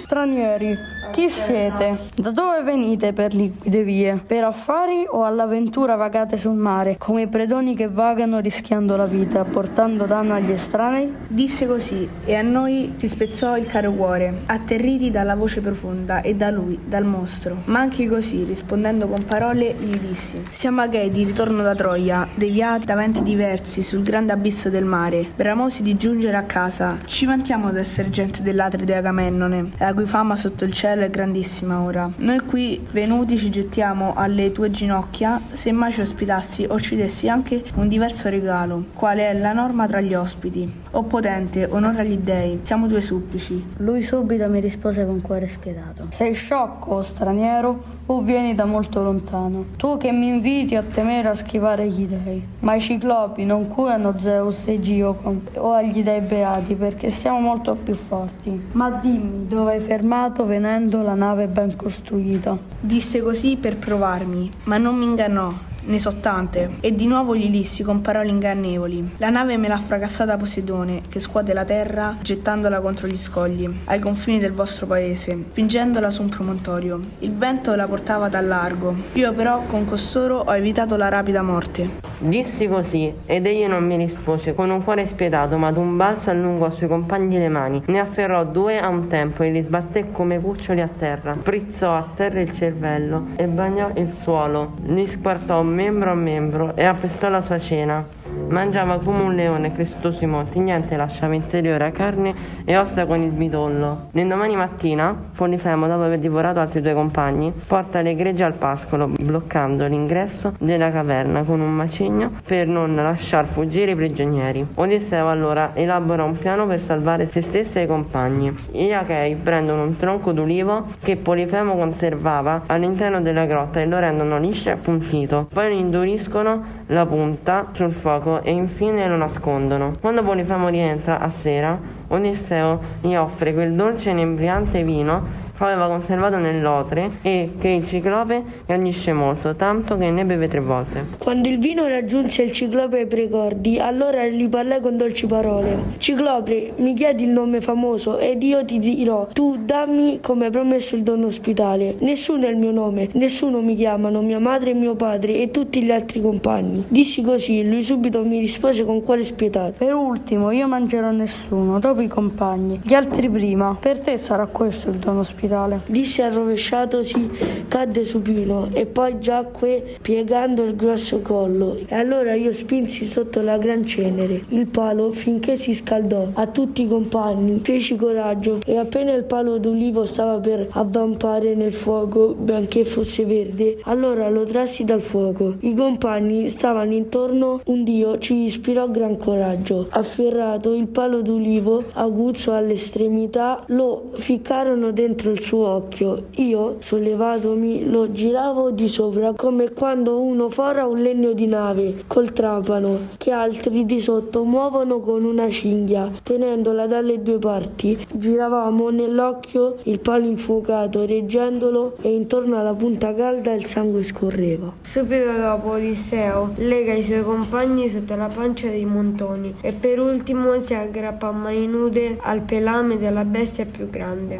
Stranieri, 0.06 0.76
chi 1.12 1.30
siete? 1.30 1.98
Da 2.16 2.32
dove 2.32 2.64
venite 2.64 3.14
per 3.14 3.34
liquide 3.34 3.84
vie? 3.84 4.22
Per 4.26 4.44
affari 4.44 5.06
o 5.10 5.24
all'avventura 5.24 5.96
vagate 5.96 6.38
sul 6.38 6.56
mare, 6.56 6.96
come 6.98 7.24
i 7.24 7.28
predoni 7.28 7.76
che 7.76 7.88
vagano 7.88 8.40
rischiando 8.40 8.96
la 8.96 9.06
vita, 9.06 9.44
portando 9.44 10.06
danno 10.06 10.34
agli 10.34 10.52
estranei? 10.52 11.14
Disse 11.28 11.66
così, 11.66 12.08
e 12.26 12.36
a 12.36 12.42
noi 12.42 12.94
si 12.98 13.08
spezzò 13.08 13.58
il 13.58 13.66
caro 13.66 13.92
cuore, 13.92 14.42
atterriti 14.46 15.12
dalla 15.12 15.36
voce 15.36 15.62
profonda 15.62 16.22
e 16.22 16.36
da 16.36 16.50
lui, 16.50 16.80
dal 16.86 17.06
mostro. 17.06 17.58
Ma 17.66 17.80
anche 17.80 18.08
così, 18.08 18.44
rispondendo 18.44 19.08
con 19.08 19.24
parole, 19.26 19.74
gli 19.74 19.98
dissi: 19.98 20.44
Siamo 20.50 20.82
aghi 20.82 21.10
di 21.10 21.24
ritorno 21.24 21.64
da 21.64 21.76
Troia, 21.76 22.28
deviati 22.36 22.86
da 22.86 22.96
venti 22.96 23.24
diversi 23.24 23.82
sul 23.82 24.04
grande 24.04 24.34
abisso 24.34 24.70
del 24.70 24.86
mare, 24.86 25.26
bramosi 25.36 25.84
di 25.84 25.98
giungere 25.98 26.38
a 26.38 26.44
casa. 26.44 26.98
Ci 27.06 27.26
vantiamo 27.26 27.72
d'essere 27.72 28.10
gente 28.10 28.42
dell'Atride 28.42 28.96
Agamennone, 28.96 29.72
la 29.78 29.94
cui 29.94 30.06
fama 30.06 30.36
sotto 30.36 30.64
il 30.64 30.74
cielo 30.74 31.07
è 31.08 31.10
grandissima 31.10 31.82
ora. 31.82 32.10
Noi 32.18 32.40
qui 32.42 32.86
venuti 32.92 33.38
ci 33.38 33.50
gettiamo 33.50 34.14
alle 34.16 34.52
tue 34.52 34.70
ginocchia, 34.70 35.42
se 35.52 35.72
mai 35.72 35.92
ci 35.92 36.02
ospitassi 36.02 36.66
o 36.70 36.80
ci 36.80 36.96
dessi 36.96 37.28
anche 37.28 37.64
un 37.76 37.88
diverso 37.88 38.30
regalo, 38.30 38.86
quale 38.94 39.30
è 39.30 39.34
la 39.34 39.54
norma 39.54 39.88
tra 39.88 40.02
gli 40.02 40.14
ospiti. 40.14 40.86
O 40.92 41.04
potente, 41.04 41.68
onora 41.70 42.04
gli 42.04 42.18
dei, 42.18 42.60
siamo 42.64 42.88
tuoi 42.88 43.02
supplici. 43.02 43.64
Lui 43.78 44.04
subito 44.04 44.48
mi 44.48 44.60
rispose 44.60 45.06
con 45.06 45.22
cuore 45.22 45.50
spietato. 45.50 46.08
Sei 46.12 46.34
sciocco, 46.34 47.02
straniero, 47.02 47.96
o 48.10 48.22
vieni 48.22 48.56
da 48.56 48.66
molto 48.66 49.04
lontano? 49.04 49.66
Tu 49.76 49.98
che 49.98 50.12
mi 50.12 50.28
inviti 50.28 50.76
a 50.76 50.84
temere 50.84 51.28
a 51.28 51.36
schivare 51.36 51.88
gli 51.88 52.06
dei. 52.06 52.42
Ma 52.60 52.76
i 52.76 52.82
ciclopi 52.82 53.44
non 53.44 53.68
curano 53.68 54.18
Zeus 54.20 54.64
e 54.66 54.80
Gioco 54.80 55.42
o 55.56 55.72
agli 55.74 56.04
dei 56.04 56.22
beati 56.22 56.76
perché 56.76 57.10
siamo 57.10 57.40
molto 57.40 57.76
più 57.76 57.96
forti. 57.96 58.70
Ma 58.72 58.90
dimmi 58.90 59.46
dove 59.48 59.74
hai 59.74 59.82
fermato 59.82 60.46
venendo 60.46 60.87
la 60.90 61.14
nave 61.14 61.48
ben 61.48 61.76
costruita. 61.76 62.58
Disse 62.80 63.22
così 63.22 63.58
per 63.60 63.78
provarmi, 63.78 64.50
ma 64.64 64.78
non 64.78 64.96
mi 64.96 65.06
ingannò. 65.06 65.52
Ne 65.88 66.00
so 66.00 66.18
tante. 66.20 66.72
E 66.82 66.94
di 66.94 67.08
nuovo 67.08 67.34
gli 67.34 67.50
dissi 67.50 67.82
con 67.82 68.02
parole 68.02 68.28
ingannevoli. 68.28 69.12
La 69.20 69.30
nave 69.30 69.56
me 69.56 69.70
l'ha 69.70 69.78
fracassata 69.78 70.36
Poseidone, 70.36 71.04
che 71.08 71.22
scuote 71.22 71.54
la 71.54 71.64
terra 71.64 72.18
gettandola 72.22 72.82
contro 72.82 73.08
gli 73.08 73.18
scogli, 73.18 73.70
ai 73.86 74.00
confini 74.00 74.38
del 74.38 74.52
vostro 74.52 74.86
paese, 74.86 75.46
spingendola 75.50 76.10
su 76.10 76.24
un 76.24 76.28
promontorio. 76.28 77.00
Il 77.20 77.34
vento 77.36 77.74
la 77.74 77.88
portava 77.88 78.28
dal 78.28 78.46
largo. 78.46 78.94
Io 79.14 79.32
però 79.34 79.62
con 79.62 79.86
costoro 79.86 80.40
ho 80.40 80.54
evitato 80.54 80.98
la 80.98 81.08
rapida 81.08 81.42
morte. 81.42 81.90
Dissi 82.20 82.68
così, 82.68 83.14
ed 83.26 83.46
egli 83.46 83.66
non 83.66 83.86
mi 83.86 83.96
rispose, 83.96 84.54
con 84.54 84.70
un 84.70 84.84
cuore 84.84 85.06
spietato, 85.06 85.58
ma 85.58 85.72
d'un 85.72 85.96
balzo 85.96 86.32
allungò 86.32 86.66
ai 86.66 86.72
suoi 86.74 86.90
compagni 86.90 87.38
le 87.38 87.48
mani. 87.48 87.84
Ne 87.86 88.00
afferrò 88.00 88.44
due 88.44 88.78
a 88.78 88.90
un 88.90 89.08
tempo 89.08 89.44
e 89.44 89.52
li 89.52 89.62
sbatté 89.62 90.12
come 90.12 90.42
cuccioli 90.42 90.82
a 90.82 90.90
terra. 90.90 91.34
Sprizzò 91.34 91.94
a 91.94 92.10
terra 92.14 92.42
il 92.42 92.52
cervello 92.54 93.28
e 93.38 93.46
bagnò 93.46 93.92
il 93.96 94.12
suolo. 94.22 94.74
Li 94.84 95.08
squartò 95.08 95.62
membro 95.78 96.10
a 96.10 96.16
membro 96.16 96.76
e 96.76 96.84
appestò 96.84 97.30
la 97.30 97.42
sua 97.42 97.60
cena. 97.60 98.04
Mangiava 98.50 99.00
come 99.00 99.24
un 99.24 99.36
leone 99.36 99.74
cresciuto 99.74 100.12
sui 100.12 100.26
monti, 100.26 100.60
niente 100.60 100.96
lasciava 100.96 101.34
interiore 101.34 101.86
a 101.86 101.92
carne 101.92 102.34
e 102.64 102.78
ossa 102.78 103.06
con 103.06 103.22
il 103.22 103.32
midollo. 103.34 104.08
L'indomani 104.12 104.56
mattina, 104.56 105.16
Polifemo, 105.36 105.86
dopo 105.88 106.04
aver 106.04 106.20
divorato 106.20 106.60
altri 106.60 106.82
due 106.82 106.94
compagni, 106.94 107.52
porta 107.68 108.02
le 108.02 108.16
gregge 108.16 108.44
al 108.44 108.54
pascolo, 108.54 109.08
bloccando 109.08 109.86
l'ingresso 109.88 110.54
della 110.60 110.92
caverna 110.92 111.44
con 111.44 111.60
un 111.60 111.74
macigno 111.74 112.32
per 112.46 112.68
non 112.68 112.96
lasciar 112.96 113.48
fuggire 113.48 113.92
i 113.92 113.96
prigionieri. 113.96 114.66
Odisseo 114.76 115.28
allora 115.28 115.72
elabora 115.74 116.24
un 116.24 116.38
piano 116.38 116.66
per 116.68 116.82
salvare 116.82 117.28
se 117.28 117.42
stesso 117.42 117.80
e 117.80 117.84
i 117.84 117.88
compagni. 117.88 118.56
Gli 118.72 118.92
Achei 118.92 119.36
prendono 119.36 119.84
un 119.84 119.98
tronco 119.98 120.32
d'ulivo 120.32 120.86
che 121.02 121.18
Polifemo 121.18 121.76
conservava 121.76 122.64
all'interno 122.68 123.22
della 123.22 123.46
grotta 123.46 123.82
e 123.82 123.86
lo 123.86 124.00
rendono 124.00 124.40
liscio 124.40 124.70
e 124.70 124.72
appuntito. 124.74 125.48
Poi 125.52 125.70
lo 125.70 125.76
induriscono 125.78 126.64
la 126.88 127.06
punta 127.06 127.68
sul 127.74 127.92
fuoco 127.92 128.27
e 128.44 128.52
infine 128.52 129.08
lo 129.08 129.16
nascondono. 129.16 129.94
Quando 130.00 130.24
Polifemo 130.24 130.68
rientra 130.68 131.20
a 131.20 131.30
sera, 131.30 131.80
Odisseo 132.10 132.80
gli 133.02 133.16
offre 133.16 133.54
quel 133.54 133.74
dolce 133.74 134.10
e 134.10 134.14
inebriante 134.14 134.84
vino 134.84 135.46
aveva 135.66 135.88
conservato 135.88 136.38
nell'otre 136.38 137.20
e 137.22 137.54
che 137.60 137.70
il 137.70 137.88
ciclope 137.88 138.44
gradisce 138.66 139.14
molto, 139.14 139.56
tanto 139.56 139.98
che 139.98 140.10
ne 140.10 140.26
beve 140.26 140.48
tre 140.48 140.60
volte. 140.60 141.06
Quando 141.18 141.48
il 141.48 141.60
vino 141.60 141.88
raggiunse 141.88 142.44
il 142.44 142.52
ciclope 142.52 143.00
ai 143.00 143.08
precordi, 143.08 143.80
allora 143.80 144.26
gli 144.28 144.48
parlai 144.48 144.82
con 144.82 144.98
dolci 144.98 145.26
parole. 145.26 145.96
Ciclope, 145.98 146.74
mi 146.78 146.94
chiedi 146.94 147.24
il 147.24 147.30
nome 147.30 147.62
famoso 147.62 148.18
ed 148.18 148.44
io 148.44 148.64
ti 148.66 148.80
dirò, 148.80 149.28
tu 149.34 149.58
dammi 149.64 150.20
come 150.22 150.50
promesso 150.50 150.96
il 150.96 151.04
dono 151.04 151.28
ospitale. 151.28 151.96
Nessuno 152.00 152.46
è 152.46 152.50
il 152.50 152.58
mio 152.58 152.72
nome, 152.72 153.10
nessuno 153.14 153.62
mi 153.62 153.76
chiamano, 153.76 154.22
mia 154.22 154.40
madre 154.40 154.72
e 154.72 154.74
mio 154.74 154.96
padre 154.96 155.38
e 155.38 155.52
tutti 155.52 155.84
gli 155.84 155.92
altri 155.92 156.22
compagni. 156.22 156.86
Dissi 156.88 157.22
così 157.22 157.60
e 157.60 157.64
lui 157.64 157.84
subito 157.84 158.24
mi 158.24 158.40
rispose 158.40 158.84
con 158.84 159.02
cuore 159.02 159.24
spietato. 159.24 159.74
Per 159.78 159.94
ultimo, 159.94 160.52
io 160.52 160.68
mangerò 160.68 161.12
nessuno, 161.12 161.80
dopo 161.80 162.02
i 162.02 162.08
compagni, 162.08 162.80
gli 162.84 162.94
altri 162.94 163.30
prima. 163.30 163.76
Per 163.80 164.02
te 164.02 164.18
sarà 164.18 164.46
questo 164.46 164.90
il 164.90 164.98
dono 164.98 165.20
ospitale. 165.22 165.47
Disse 165.86 166.24
arrovesciatosi, 166.24 167.30
cadde 167.68 168.04
supino 168.04 168.70
e 168.74 168.86
poi 168.86 169.20
giacque 169.20 169.98
piegando 170.02 170.64
il 170.64 170.76
grosso 170.76 171.22
collo. 171.22 171.78
E 171.88 171.96
allora 171.96 172.34
io 172.34 172.52
spinsi 172.52 173.06
sotto 173.06 173.42
la 173.42 173.58
gran 173.58 173.86
cenere 173.86 174.44
il 174.50 174.68
palo 174.68 175.12
finché 175.12 175.58
si 175.58 175.74
scaldò. 175.74 176.28
A 176.34 176.48
tutti 176.48 176.84
i 176.84 176.88
compagni 176.88 177.62
feci 177.64 177.96
coraggio 177.96 178.60
e 178.66 178.78
appena 178.78 179.14
il 179.14 179.24
palo 179.24 179.58
d'ulivo 179.58 180.06
stava 180.06 180.38
per 180.40 180.68
avvampare 180.72 181.56
nel 181.56 181.74
fuoco, 181.74 182.34
benché 182.34 182.84
fosse 182.84 183.26
verde, 183.26 183.78
allora 183.84 184.30
lo 184.30 184.46
trassi 184.46 184.84
dal 184.84 185.02
fuoco. 185.02 185.56
I 185.60 185.74
compagni 185.76 186.50
stavano 186.50 186.94
intorno, 186.94 187.62
un 187.66 187.84
dio 187.84 188.18
ci 188.18 188.44
ispirò 188.44 188.90
gran 188.90 189.18
coraggio. 189.18 189.88
Afferrato 189.90 190.74
il 190.74 190.88
palo 190.88 191.22
d'ulivo, 191.22 191.84
aguzzo 191.94 192.54
all'estremità, 192.54 193.64
lo 193.68 194.12
ficcarono 194.16 194.92
dentro 194.92 195.32
il 195.32 195.37
suo 195.40 195.68
occhio. 195.68 196.26
Io, 196.36 196.78
sollevatomi, 196.80 197.90
lo 197.90 198.12
giravo 198.12 198.72
di 198.72 198.88
sopra 198.88 199.34
come 199.34 199.72
quando 199.72 200.20
uno 200.20 200.50
fora 200.50 200.86
un 200.86 201.02
legno 201.02 201.34
di 201.34 201.46
nave 201.48 202.04
col 202.08 202.34
trapano, 202.34 203.00
che 203.18 203.32
altri 203.32 203.86
di 203.86 204.00
sotto 204.00 204.44
muovono 204.44 205.00
con 205.00 205.24
una 205.24 205.50
cinghia, 205.50 206.12
tenendola 206.24 206.88
dalle 206.88 207.22
due 207.22 207.38
parti. 207.38 208.06
Giravamo 208.12 208.90
nell'occhio 208.90 209.78
il 209.84 210.00
palo 210.00 210.26
infuocato, 210.26 211.06
reggendolo 211.06 211.96
e 212.02 212.14
intorno 212.14 212.60
alla 212.60 212.74
punta 212.74 213.14
calda 213.14 213.54
il 213.54 213.66
sangue 213.66 214.04
scorreva. 214.04 214.72
Subito 214.82 215.32
dopo 215.34 215.72
Odisseo 215.72 216.54
lega 216.56 216.94
i 216.94 217.04
suoi 217.04 217.24
compagni 217.24 217.90
sotto 217.90 218.16
la 218.16 218.30
pancia 218.34 218.68
dei 218.68 218.86
montoni 218.86 219.56
e 219.62 219.74
per 219.74 220.00
ultimo 220.00 220.60
si 220.62 220.74
aggrappa 220.74 221.28
a 221.28 221.32
mani 221.32 221.68
nude 221.68 222.18
al 222.22 222.42
pelame 222.42 222.98
della 222.98 223.24
bestia 223.24 223.66
più 223.66 223.90
grande. 223.90 224.40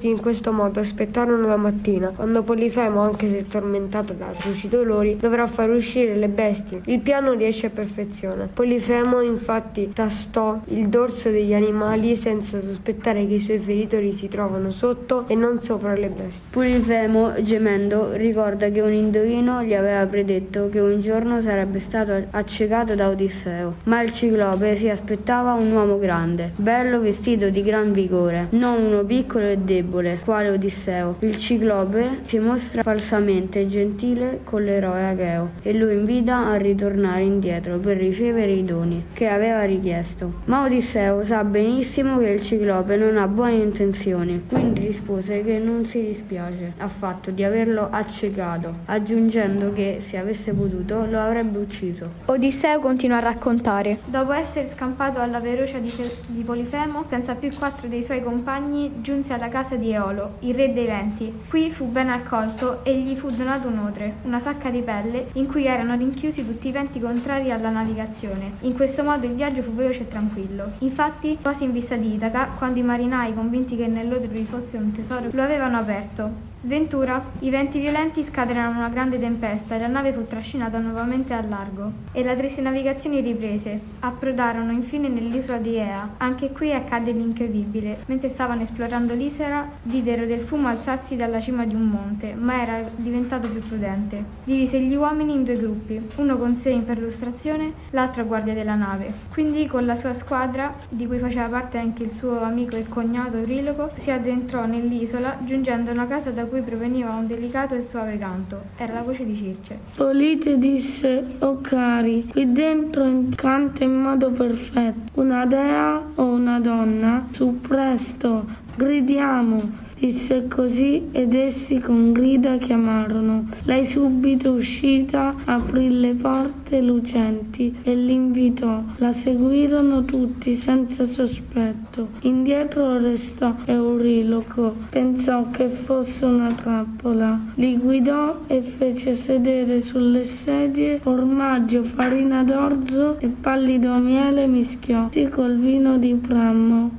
Nascosti 0.00 0.08
in 0.08 0.20
questo 0.20 0.52
modo 0.52 0.80
aspettarono 0.80 1.46
la 1.46 1.56
mattina, 1.56 2.08
quando 2.14 2.42
Polifemo, 2.42 3.00
anche 3.00 3.28
se 3.28 3.46
tormentato 3.46 4.14
da 4.14 4.28
atroci 4.28 4.68
dolori, 4.68 5.16
dovrà 5.16 5.46
far 5.46 5.68
uscire 5.70 6.14
le 6.16 6.28
bestie. 6.28 6.80
Il 6.86 7.00
piano 7.00 7.32
riesce 7.34 7.66
a 7.66 7.70
perfezione. 7.70 8.48
Polifemo 8.52 9.20
infatti 9.20 9.90
tastò 9.92 10.60
il 10.66 10.88
dorso 10.88 11.30
degli 11.30 11.52
animali 11.52 12.16
senza 12.16 12.60
sospettare 12.60 13.26
che 13.26 13.34
i 13.34 13.40
suoi 13.40 13.58
feritori 13.58 14.12
si 14.12 14.28
trovano 14.28 14.70
sotto 14.70 15.24
e 15.28 15.34
non 15.34 15.62
sopra 15.62 15.94
le 15.94 16.08
bestie. 16.08 16.48
Polifemo, 16.50 17.34
gemendo, 17.42 18.12
ricorda 18.12 18.70
che 18.70 18.80
un 18.80 18.92
indovino 18.92 19.62
gli 19.62 19.74
aveva 19.74 20.06
predetto 20.06 20.68
che 20.70 20.80
un 20.80 21.00
giorno 21.00 21.40
sarebbe 21.42 21.80
stato 21.80 22.12
accecato 22.30 22.94
da 22.94 23.08
Odisseo, 23.08 23.76
ma 23.84 24.00
il 24.02 24.12
ciclope 24.12 24.76
si 24.76 24.88
aspettava 24.88 25.52
un 25.52 25.70
uomo 25.72 25.98
grande, 25.98 26.52
bello 26.56 27.00
vestito 27.00 27.50
di 27.50 27.62
gran 27.62 27.92
vigore, 27.92 28.46
non 28.50 28.82
uno 28.82 29.04
piccolo 29.04 29.44
e 29.44 29.58
debole, 29.58 29.89
quale 30.24 30.48
Odisseo. 30.48 31.16
Il 31.20 31.36
ciclope 31.36 32.20
si 32.24 32.38
mostra 32.38 32.82
falsamente 32.82 33.66
gentile 33.68 34.40
con 34.44 34.62
l'eroe 34.62 35.08
Acheo 35.08 35.50
e 35.62 35.72
lo 35.72 35.90
invita 35.90 36.46
a 36.46 36.56
ritornare 36.56 37.22
indietro 37.22 37.78
per 37.78 37.96
ricevere 37.96 38.52
i 38.52 38.64
doni 38.64 39.06
che 39.12 39.26
aveva 39.26 39.64
richiesto. 39.64 40.32
Ma 40.44 40.64
Odisseo 40.64 41.24
sa 41.24 41.42
benissimo 41.44 42.18
che 42.18 42.28
il 42.28 42.42
ciclope 42.42 42.96
non 42.96 43.16
ha 43.16 43.26
buone 43.26 43.56
intenzioni, 43.56 44.44
quindi 44.48 44.80
rispose 44.80 45.42
che 45.42 45.58
non 45.58 45.86
si 45.86 46.06
dispiace 46.06 46.74
affatto 46.78 47.30
di 47.30 47.42
averlo 47.42 47.88
accecato, 47.90 48.74
aggiungendo 48.86 49.72
che 49.72 49.98
se 50.00 50.16
avesse 50.16 50.52
potuto 50.52 51.06
lo 51.06 51.18
avrebbe 51.18 51.58
ucciso. 51.58 52.08
Odisseo 52.26 52.80
continua 52.80 53.16
a 53.16 53.20
raccontare. 53.20 53.98
Dopo 54.04 54.32
essere 54.32 54.68
scampato 54.68 55.20
alla 55.20 55.40
ferocia 55.40 55.78
di, 55.78 55.90
Fe- 55.90 56.16
di 56.28 56.42
Polifemo, 56.42 57.04
senza 57.08 57.34
più 57.34 57.52
quattro 57.54 57.88
dei 57.88 58.02
suoi 58.02 58.22
compagni 58.22 59.00
giunse 59.00 59.32
alla 59.32 59.48
casa 59.48 59.76
di 59.80 59.92
Eolo, 59.92 60.36
il 60.40 60.54
re 60.54 60.72
dei 60.72 60.86
venti. 60.86 61.42
Qui 61.48 61.72
fu 61.72 61.86
ben 61.86 62.08
accolto 62.08 62.84
e 62.84 62.96
gli 62.96 63.16
fu 63.16 63.28
donato 63.30 63.66
un 63.66 63.78
otre, 63.78 64.16
una 64.22 64.38
sacca 64.38 64.70
di 64.70 64.82
pelle, 64.82 65.30
in 65.32 65.48
cui 65.48 65.64
erano 65.66 65.96
rinchiusi 65.96 66.46
tutti 66.46 66.68
i 66.68 66.72
venti 66.72 67.00
contrari 67.00 67.50
alla 67.50 67.70
navigazione. 67.70 68.52
In 68.60 68.74
questo 68.74 69.02
modo 69.02 69.26
il 69.26 69.32
viaggio 69.32 69.62
fu 69.62 69.74
veloce 69.74 70.02
e 70.02 70.08
tranquillo. 70.08 70.72
Infatti, 70.78 71.38
quasi 71.42 71.64
in 71.64 71.72
vista 71.72 71.96
di 71.96 72.14
Itaca, 72.14 72.50
quando 72.56 72.78
i 72.78 72.82
marinai, 72.84 73.34
convinti 73.34 73.76
che 73.76 73.88
nell'otre 73.88 74.28
vi 74.28 74.44
fosse 74.44 74.76
un 74.76 74.92
tesoro, 74.92 75.28
lo 75.32 75.42
avevano 75.42 75.78
aperto. 75.78 76.49
Sventura, 76.62 77.24
i 77.38 77.48
venti 77.48 77.80
violenti 77.80 78.22
scatenarono 78.22 78.80
una 78.80 78.90
grande 78.90 79.18
tempesta 79.18 79.76
e 79.76 79.78
la 79.78 79.86
nave 79.86 80.12
fu 80.12 80.26
trascinata 80.26 80.78
nuovamente 80.78 81.32
al 81.32 81.48
largo. 81.48 81.90
E 82.12 82.22
la 82.22 82.36
triste 82.36 82.60
navigazione 82.60 83.22
riprese. 83.22 83.80
Approdarono 84.00 84.70
infine 84.70 85.08
nell'isola 85.08 85.56
di 85.56 85.76
Ea. 85.76 86.16
Anche 86.18 86.50
qui 86.50 86.74
accadde 86.74 87.12
l'incredibile. 87.12 88.00
Mentre 88.06 88.28
stavano 88.28 88.60
esplorando 88.60 89.14
l'isola, 89.14 89.66
videro 89.84 90.26
del 90.26 90.42
fumo 90.42 90.68
alzarsi 90.68 91.16
dalla 91.16 91.40
cima 91.40 91.64
di 91.64 91.74
un 91.74 91.88
monte, 91.88 92.34
ma 92.34 92.60
era 92.60 92.82
diventato 92.94 93.48
più 93.48 93.62
prudente. 93.62 94.22
Divise 94.44 94.78
gli 94.80 94.94
uomini 94.94 95.32
in 95.32 95.44
due 95.44 95.56
gruppi, 95.56 96.08
uno 96.16 96.36
con 96.36 96.56
sé 96.56 96.68
in 96.68 96.84
perlustrazione, 96.84 97.72
l'altro 97.92 98.20
a 98.20 98.26
guardia 98.26 98.52
della 98.52 98.74
nave. 98.74 99.14
Quindi 99.32 99.66
con 99.66 99.86
la 99.86 99.96
sua 99.96 100.12
squadra, 100.12 100.74
di 100.90 101.06
cui 101.06 101.16
faceva 101.16 101.46
parte 101.46 101.78
anche 101.78 102.02
il 102.02 102.12
suo 102.12 102.42
amico 102.42 102.76
e 102.76 102.86
cognato 102.86 103.42
Riloco, 103.42 103.92
si 103.96 104.10
addentrò 104.10 104.66
nell'isola, 104.66 105.38
giungendo 105.42 105.88
a 105.88 105.94
una 105.94 106.06
casa 106.06 106.28
da 106.30 106.48
cui 106.50 106.60
proveniva 106.60 107.14
un 107.14 107.26
delicato 107.26 107.74
e 107.74 107.82
suave 107.82 108.18
canto. 108.18 108.60
Era 108.76 108.94
la 108.94 109.02
voce 109.02 109.24
di 109.24 109.34
Circe. 109.34 109.78
Polite 109.96 110.58
disse, 110.58 111.24
oh 111.38 111.60
cari, 111.60 112.26
qui 112.26 112.52
dentro 112.52 113.08
canta 113.34 113.84
in 113.84 113.94
modo 113.94 114.30
perfetto. 114.30 115.20
Una 115.20 115.46
dea 115.46 116.02
o 116.16 116.24
una 116.24 116.60
donna? 116.60 117.28
Su 117.30 117.58
presto, 117.60 118.44
gridiamo. 118.76 119.88
Disse 120.00 120.48
così 120.48 121.08
ed 121.12 121.34
essi 121.34 121.78
con 121.78 122.12
grida 122.12 122.56
chiamarono. 122.56 123.46
Lei 123.64 123.84
subito 123.84 124.52
uscita 124.52 125.34
aprì 125.44 126.00
le 126.00 126.14
porte 126.14 126.80
lucenti 126.80 127.76
e 127.82 127.94
l'invitò. 127.94 128.82
La 128.96 129.12
seguirono 129.12 130.06
tutti 130.06 130.56
senza 130.56 131.04
sospetto. 131.04 132.08
Indietro 132.22 132.98
restò 132.98 133.54
Euriloco. 133.66 134.74
Pensò 134.88 135.50
che 135.50 135.68
fosse 135.68 136.24
una 136.24 136.50
trappola. 136.54 137.38
Li 137.56 137.76
guidò 137.76 138.44
e 138.46 138.62
fece 138.62 139.12
sedere 139.12 139.82
sulle 139.82 140.24
sedie 140.24 140.98
formaggio, 141.00 141.84
farina 141.84 142.42
d'orzo 142.42 143.18
e 143.18 143.28
pallido 143.28 143.92
miele 143.96 144.46
mischiò. 144.46 145.08
Sì 145.10 145.28
col 145.28 145.58
vino 145.58 145.98
di 145.98 146.14
Prammo, 146.14 146.90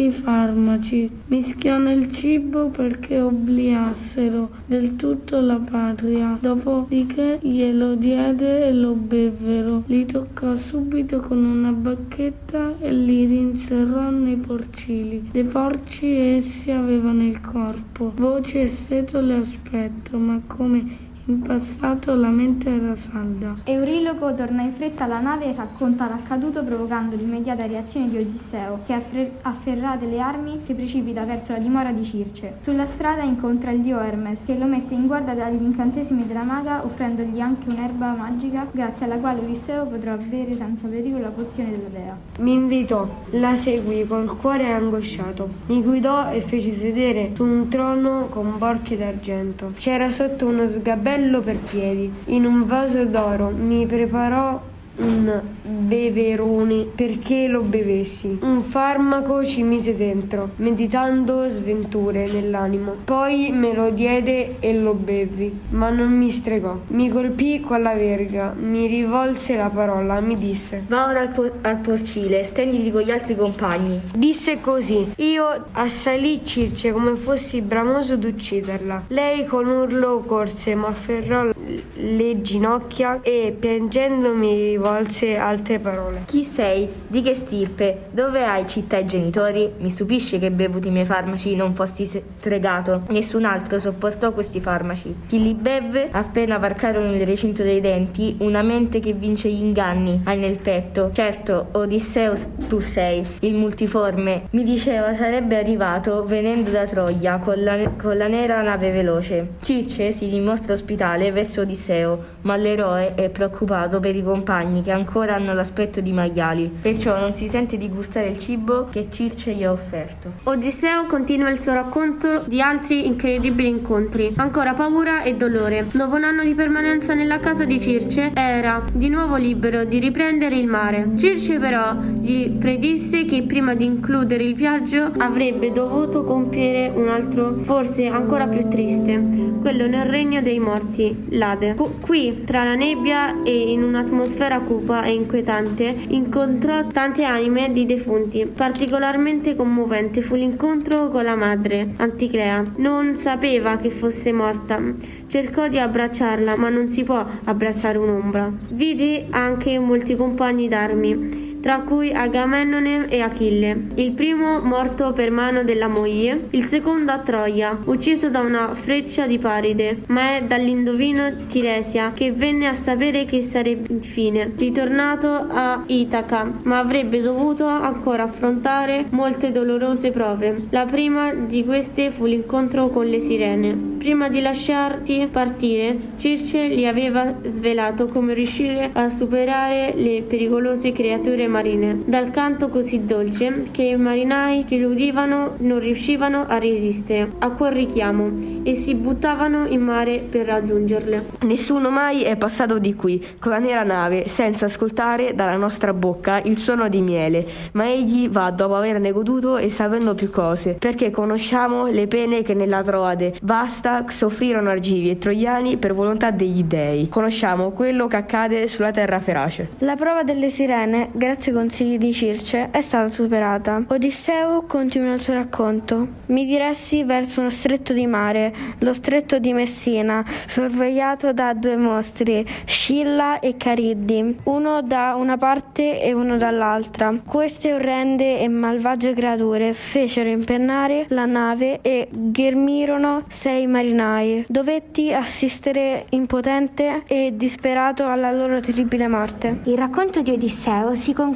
funesti 0.00 0.10
farmaci. 0.10 1.10
Mischiò 1.26 1.76
nel 1.78 2.10
cibo 2.12 2.68
perché 2.68 3.20
obliassero 3.20 4.50
del 4.66 4.96
tutto 4.96 5.40
la 5.40 5.56
patria. 5.56 6.38
Dopodiché 6.40 7.38
glielo 7.42 7.94
diede 7.94 8.66
e 8.66 8.72
lo 8.72 8.94
bevvero. 8.94 9.82
Li 9.86 10.06
toccò 10.06 10.54
subito 10.56 11.20
con 11.20 11.44
una 11.44 11.72
bacchetta 11.72 12.78
e 12.78 12.92
li 12.92 13.26
rinserrò 13.26 14.10
nei 14.10 14.36
porcili. 14.36 15.28
Dei 15.30 15.44
porci 15.44 16.06
essi 16.06 16.70
avevano 16.70 17.24
il 17.24 17.40
corpo, 17.40 18.12
voce 18.16 18.62
e 18.62 18.68
setole 18.68 19.34
aspetto, 19.34 20.16
ma 20.16 20.40
come 20.46 21.08
in 21.30 21.42
passato 21.42 22.14
la 22.14 22.28
mente 22.28 22.68
era 22.68 22.94
salda. 22.96 23.54
Euriloco 23.64 24.34
torna 24.34 24.62
in 24.62 24.72
fretta 24.72 25.04
alla 25.04 25.20
nave 25.20 25.46
e 25.46 25.54
racconta 25.54 26.08
l'accaduto 26.08 26.64
provocando 26.64 27.14
l'immediata 27.14 27.66
reazione 27.66 28.08
di 28.08 28.18
Odisseo, 28.18 28.80
che 28.84 29.00
afferrate 29.42 30.06
le 30.06 30.20
armi 30.20 30.60
si 30.64 30.74
precipita 30.74 31.24
verso 31.24 31.52
la 31.52 31.58
dimora 31.58 31.92
di 31.92 32.04
Circe. 32.04 32.56
Sulla 32.62 32.86
strada 32.94 33.22
incontra 33.22 33.70
il 33.70 33.80
dio 33.80 34.00
Hermes, 34.00 34.38
che 34.44 34.58
lo 34.58 34.66
mette 34.66 34.94
in 34.94 35.06
guardia 35.06 35.34
dagli 35.34 35.62
incantesimi 35.62 36.26
della 36.26 36.42
maga, 36.42 36.84
offrendogli 36.84 37.38
anche 37.40 37.68
un'erba 37.68 38.12
magica, 38.12 38.66
grazie 38.70 39.06
alla 39.06 39.16
quale 39.16 39.40
Odisseo 39.40 39.86
potrà 39.86 40.16
bere 40.16 40.56
senza 40.56 40.88
pericolo 40.88 41.22
la 41.22 41.28
pozione 41.28 41.70
della 41.70 41.88
dea. 41.92 42.16
Mi 42.40 42.54
invitò, 42.54 43.08
la 43.30 43.54
seguì 43.54 44.04
col 44.04 44.36
cuore 44.36 44.72
angosciato. 44.72 45.48
Mi 45.66 45.80
guidò 45.82 46.30
e 46.32 46.40
fece 46.40 46.74
sedere 46.76 47.30
su 47.34 47.44
un 47.44 47.68
trono 47.68 48.26
con 48.30 48.54
borchie 48.58 48.96
d'argento. 48.96 49.72
C'era 49.76 50.10
sotto 50.10 50.46
uno 50.46 50.66
sgabello 50.66 51.18
per 51.42 51.56
piedi. 51.58 52.10
In 52.26 52.46
un 52.46 52.66
vaso 52.66 53.04
d'oro 53.04 53.50
mi 53.50 53.86
preparò 53.86 54.69
un 55.00 55.40
beverone 55.62 56.86
perché 56.94 57.46
lo 57.46 57.62
bevessi. 57.62 58.38
Un 58.42 58.62
farmaco 58.64 59.44
ci 59.44 59.62
mise 59.62 59.96
dentro, 59.96 60.50
meditando 60.56 61.48
sventure 61.48 62.30
nell'animo. 62.30 62.96
Poi 63.04 63.50
me 63.52 63.72
lo 63.72 63.90
diede 63.90 64.56
e 64.60 64.74
lo 64.74 64.94
bevi, 64.94 65.58
ma 65.70 65.90
non 65.90 66.10
mi 66.12 66.30
stregò. 66.30 66.78
Mi 66.88 67.08
colpì 67.08 67.60
con 67.60 67.82
la 67.82 67.94
verga, 67.94 68.54
mi 68.58 68.86
rivolse 68.86 69.56
la 69.56 69.68
parola, 69.68 70.20
mi 70.20 70.36
disse: 70.36 70.84
Va 70.88 71.06
ora 71.08 71.20
al, 71.20 71.28
po- 71.28 71.50
al 71.62 71.78
porcile, 71.78 72.44
stenditi 72.44 72.90
con 72.90 73.02
gli 73.02 73.10
altri 73.10 73.36
compagni. 73.36 74.00
Disse 74.14 74.60
così. 74.60 75.12
Io 75.16 75.64
assalì 75.72 76.44
Circe 76.44 76.92
come 76.92 77.16
fossi 77.16 77.60
bramoso 77.60 78.16
d'ucciderla. 78.16 79.04
Lei 79.08 79.46
con 79.46 79.66
urlo 79.66 80.22
corse, 80.26 80.74
ma 80.74 80.88
afferrò 80.88 81.50
le 81.94 82.40
ginocchia 82.42 83.20
e 83.22 83.54
piangendo 83.58 84.34
mi 84.34 84.70
rivolse 84.70 84.89
altre 84.90 85.78
parole. 85.78 86.22
Chi 86.26 86.44
sei? 86.44 86.88
Di 87.06 87.22
che 87.22 87.34
stirpe? 87.34 88.08
Dove 88.10 88.44
hai 88.44 88.66
città 88.66 88.98
e 88.98 89.04
genitori? 89.04 89.72
Mi 89.78 89.90
stupisce 89.90 90.38
che 90.38 90.50
bevuti 90.50 90.88
i 90.88 90.90
miei 90.90 91.04
farmaci 91.04 91.56
non 91.56 91.74
fossi 91.74 92.04
stregato. 92.04 93.02
Nessun 93.08 93.44
altro 93.44 93.78
sopportò 93.78 94.32
questi 94.32 94.60
farmaci. 94.60 95.14
Chi 95.26 95.42
li 95.42 95.54
beve, 95.54 96.08
appena 96.10 96.58
varcarono 96.58 97.12
il 97.14 97.24
recinto 97.24 97.62
dei 97.62 97.80
denti, 97.80 98.36
una 98.40 98.62
mente 98.62 99.00
che 99.00 99.12
vince 99.12 99.48
gli 99.48 99.60
inganni 99.60 100.20
hai 100.24 100.38
nel 100.38 100.58
petto. 100.58 101.10
Certo, 101.12 101.68
Odisseo 101.72 102.34
tu 102.68 102.80
sei, 102.80 103.24
il 103.40 103.54
multiforme. 103.54 104.42
Mi 104.50 104.64
diceva 104.64 105.12
sarebbe 105.12 105.56
arrivato 105.56 106.24
venendo 106.24 106.70
da 106.70 106.84
Troia 106.86 107.38
con 107.38 107.62
la, 107.62 107.90
con 108.00 108.16
la 108.16 108.28
nera 108.28 108.62
nave 108.62 108.90
veloce. 108.90 109.48
Circe 109.62 110.12
si 110.12 110.28
dimostra 110.28 110.72
ospitale 110.72 111.32
verso 111.32 111.62
Odisseo, 111.62 112.24
ma 112.42 112.56
l'eroe 112.56 113.14
è 113.14 113.28
preoccupato 113.28 114.00
per 114.00 114.16
i 114.16 114.22
compagni 114.22 114.82
che 114.82 114.90
ancora 114.90 115.34
hanno 115.34 115.52
l'aspetto 115.52 116.00
di 116.00 116.12
maiali, 116.12 116.70
perciò 116.80 117.18
non 117.18 117.34
si 117.34 117.48
sente 117.48 117.76
di 117.76 117.88
gustare 117.88 118.28
il 118.28 118.38
cibo 118.38 118.88
che 118.90 119.10
Circe 119.10 119.52
gli 119.52 119.64
ha 119.64 119.72
offerto. 119.72 120.32
Odisseo 120.44 121.06
continua 121.06 121.50
il 121.50 121.60
suo 121.60 121.72
racconto 121.72 122.42
di 122.46 122.60
altri 122.60 123.06
incredibili 123.06 123.68
incontri. 123.68 124.32
Ancora 124.36 124.74
paura 124.74 125.22
e 125.22 125.34
dolore. 125.34 125.86
Dopo 125.92 126.16
un 126.16 126.24
anno 126.24 126.42
di 126.42 126.54
permanenza 126.54 127.14
nella 127.14 127.38
casa 127.38 127.64
di 127.64 127.78
Circe, 127.78 128.32
era 128.34 128.82
di 128.92 129.08
nuovo 129.08 129.36
libero 129.36 129.84
di 129.84 129.98
riprendere 129.98 130.56
il 130.56 130.66
mare. 130.66 131.10
Circe 131.16 131.58
però 131.58 131.94
gli 131.94 132.50
predisse 132.50 133.24
che 133.24 133.42
prima 133.42 133.74
di 133.74 133.84
includere 133.84 134.44
il 134.44 134.54
viaggio 134.54 135.10
avrebbe 135.18 135.72
dovuto 135.72 136.24
compiere 136.24 136.90
un 136.94 137.08
altro, 137.08 137.58
forse 137.62 138.06
ancora 138.06 138.46
più 138.46 138.68
triste, 138.68 139.22
quello 139.60 139.86
nel 139.86 140.06
regno 140.06 140.40
dei 140.40 140.58
morti, 140.58 141.26
l'Ade. 141.30 141.74
Qui, 142.00 142.29
tra 142.44 142.64
la 142.64 142.74
nebbia 142.74 143.42
e 143.42 143.70
in 143.70 143.82
un'atmosfera 143.82 144.60
cupa 144.60 145.02
e 145.02 145.12
inquietante, 145.12 145.94
incontrò 146.08 146.86
tante 146.86 147.24
anime 147.24 147.72
di 147.72 147.86
defunti. 147.86 148.46
Particolarmente 148.46 149.56
commovente 149.56 150.22
fu 150.22 150.34
l'incontro 150.34 151.08
con 151.08 151.24
la 151.24 151.34
madre, 151.34 151.94
Anticlea. 151.96 152.64
Non 152.76 153.16
sapeva 153.16 153.76
che 153.78 153.90
fosse 153.90 154.32
morta. 154.32 154.80
Cercò 155.26 155.68
di 155.68 155.78
abbracciarla, 155.78 156.56
ma 156.56 156.68
non 156.68 156.88
si 156.88 157.04
può 157.04 157.24
abbracciare 157.44 157.98
un'ombra. 157.98 158.50
Vide 158.70 159.26
anche 159.30 159.78
molti 159.78 160.16
compagni 160.16 160.68
d'armi 160.68 161.49
tra 161.60 161.80
cui 161.80 162.12
Agamennone 162.12 163.08
e 163.08 163.20
Achille. 163.20 163.82
Il 163.94 164.12
primo 164.12 164.60
morto 164.60 165.12
per 165.12 165.30
mano 165.30 165.62
della 165.62 165.88
moglie, 165.88 166.48
il 166.50 166.64
secondo 166.64 167.12
a 167.12 167.18
Troia, 167.18 167.78
ucciso 167.84 168.30
da 168.30 168.40
una 168.40 168.74
freccia 168.74 169.26
di 169.26 169.38
Paride, 169.38 170.02
ma 170.08 170.36
è 170.36 170.42
dall'indovino 170.42 171.46
Tiresia 171.48 172.12
che 172.12 172.32
venne 172.32 172.66
a 172.66 172.74
sapere 172.74 173.24
che 173.24 173.42
sarebbe 173.42 173.92
infine 173.92 174.52
ritornato 174.56 175.28
a 175.28 175.82
Itaca, 175.86 176.50
ma 176.64 176.78
avrebbe 176.78 177.20
dovuto 177.20 177.66
ancora 177.66 178.24
affrontare 178.24 179.06
molte 179.10 179.52
dolorose 179.52 180.10
prove. 180.10 180.66
La 180.70 180.84
prima 180.84 181.32
di 181.32 181.64
queste 181.64 182.10
fu 182.10 182.24
l'incontro 182.24 182.88
con 182.88 183.06
le 183.06 183.18
sirene. 183.20 183.76
Prima 183.98 184.28
di 184.28 184.40
lasciarti 184.40 185.28
partire, 185.30 185.96
Circe 186.16 186.68
gli 186.68 186.86
aveva 186.86 187.34
svelato 187.44 188.06
come 188.06 188.32
riuscire 188.32 188.90
a 188.92 189.08
superare 189.10 189.92
le 189.94 190.22
pericolose 190.22 190.92
creature 190.92 191.48
marine, 191.50 192.02
dal 192.06 192.30
canto 192.30 192.68
così 192.68 193.04
dolce 193.04 193.64
che 193.70 193.82
i 193.82 193.96
marinai 193.96 194.64
che 194.64 194.78
lo 194.78 194.88
udivano 194.88 195.54
non 195.58 195.80
riuscivano 195.80 196.46
a 196.46 196.58
resistere 196.58 197.28
a 197.38 197.50
quel 197.50 197.72
richiamo 197.72 198.30
e 198.62 198.74
si 198.74 198.94
buttavano 198.94 199.66
in 199.66 199.80
mare 199.80 200.20
per 200.20 200.46
raggiungerle. 200.46 201.26
Nessuno 201.42 201.90
mai 201.90 202.22
è 202.22 202.36
passato 202.36 202.78
di 202.78 202.94
qui 202.94 203.24
con 203.38 203.50
la 203.50 203.58
nera 203.58 203.82
nave 203.82 204.28
senza 204.28 204.66
ascoltare 204.66 205.34
dalla 205.34 205.56
nostra 205.56 205.92
bocca 205.92 206.40
il 206.44 206.58
suono 206.58 206.88
di 206.88 207.00
miele, 207.00 207.46
ma 207.72 207.90
egli 207.90 208.28
va 208.28 208.50
dopo 208.50 208.76
averne 208.76 209.10
goduto 209.10 209.56
e 209.56 209.70
sapendo 209.70 210.14
più 210.14 210.30
cose, 210.30 210.76
perché 210.78 211.10
conosciamo 211.10 211.86
le 211.86 212.06
pene 212.06 212.42
che 212.42 212.54
nella 212.54 212.82
Troade 212.82 213.34
vasta 213.42 214.04
soffrirono 214.08 214.70
argivi 214.70 215.10
e 215.10 215.18
troiani 215.18 215.76
per 215.76 215.94
volontà 215.94 216.30
degli 216.30 216.62
dei. 216.62 217.08
Conosciamo 217.08 217.70
quello 217.70 218.06
che 218.06 218.16
accade 218.16 218.68
sulla 218.68 218.90
terra 218.92 219.18
ferace. 219.20 219.70
La 219.78 219.96
prova 219.96 220.22
delle 220.22 220.50
sirene, 220.50 221.08
grazie 221.12 221.39
ai 221.48 221.54
consigli 221.54 221.96
di 221.96 222.12
Circe, 222.12 222.68
è 222.70 222.80
stata 222.82 223.08
superata. 223.08 223.82
Odisseo 223.86 224.64
continua 224.66 225.14
il 225.14 225.22
suo 225.22 225.32
racconto. 225.34 226.06
Mi 226.26 226.44
diressi 226.44 227.02
verso 227.02 227.40
uno 227.40 227.50
stretto 227.50 227.92
di 227.92 228.06
mare, 228.06 228.52
lo 228.78 228.92
stretto 228.92 229.38
di 229.38 229.52
Messina, 229.52 230.24
sorvegliato 230.46 231.32
da 231.32 231.54
due 231.54 231.76
mostri, 231.76 232.46
Scilla 232.64 233.40
e 233.40 233.56
Cariddi, 233.56 234.36
uno 234.44 234.82
da 234.82 235.14
una 235.16 235.38
parte 235.38 236.02
e 236.02 236.12
uno 236.12 236.36
dall'altra. 236.36 237.18
Queste 237.24 237.72
orrende 237.72 238.40
e 238.40 238.48
malvagie 238.48 239.14
creature 239.14 239.72
fecero 239.72 240.28
impennare 240.28 241.06
la 241.08 241.24
nave 241.24 241.78
e 241.80 242.08
ghermirono 242.10 243.24
sei 243.30 243.66
marinai. 243.66 244.44
Dovetti 244.46 245.12
assistere 245.12 246.04
impotente 246.10 247.02
e 247.06 247.32
disperato 247.34 248.06
alla 248.06 248.30
loro 248.30 248.60
terribile 248.60 249.08
morte. 249.08 249.60
Il 249.64 249.78
racconto 249.78 250.20
di 250.20 250.32
Odisseo 250.32 250.94
si 250.94 251.12
conclude 251.14 251.28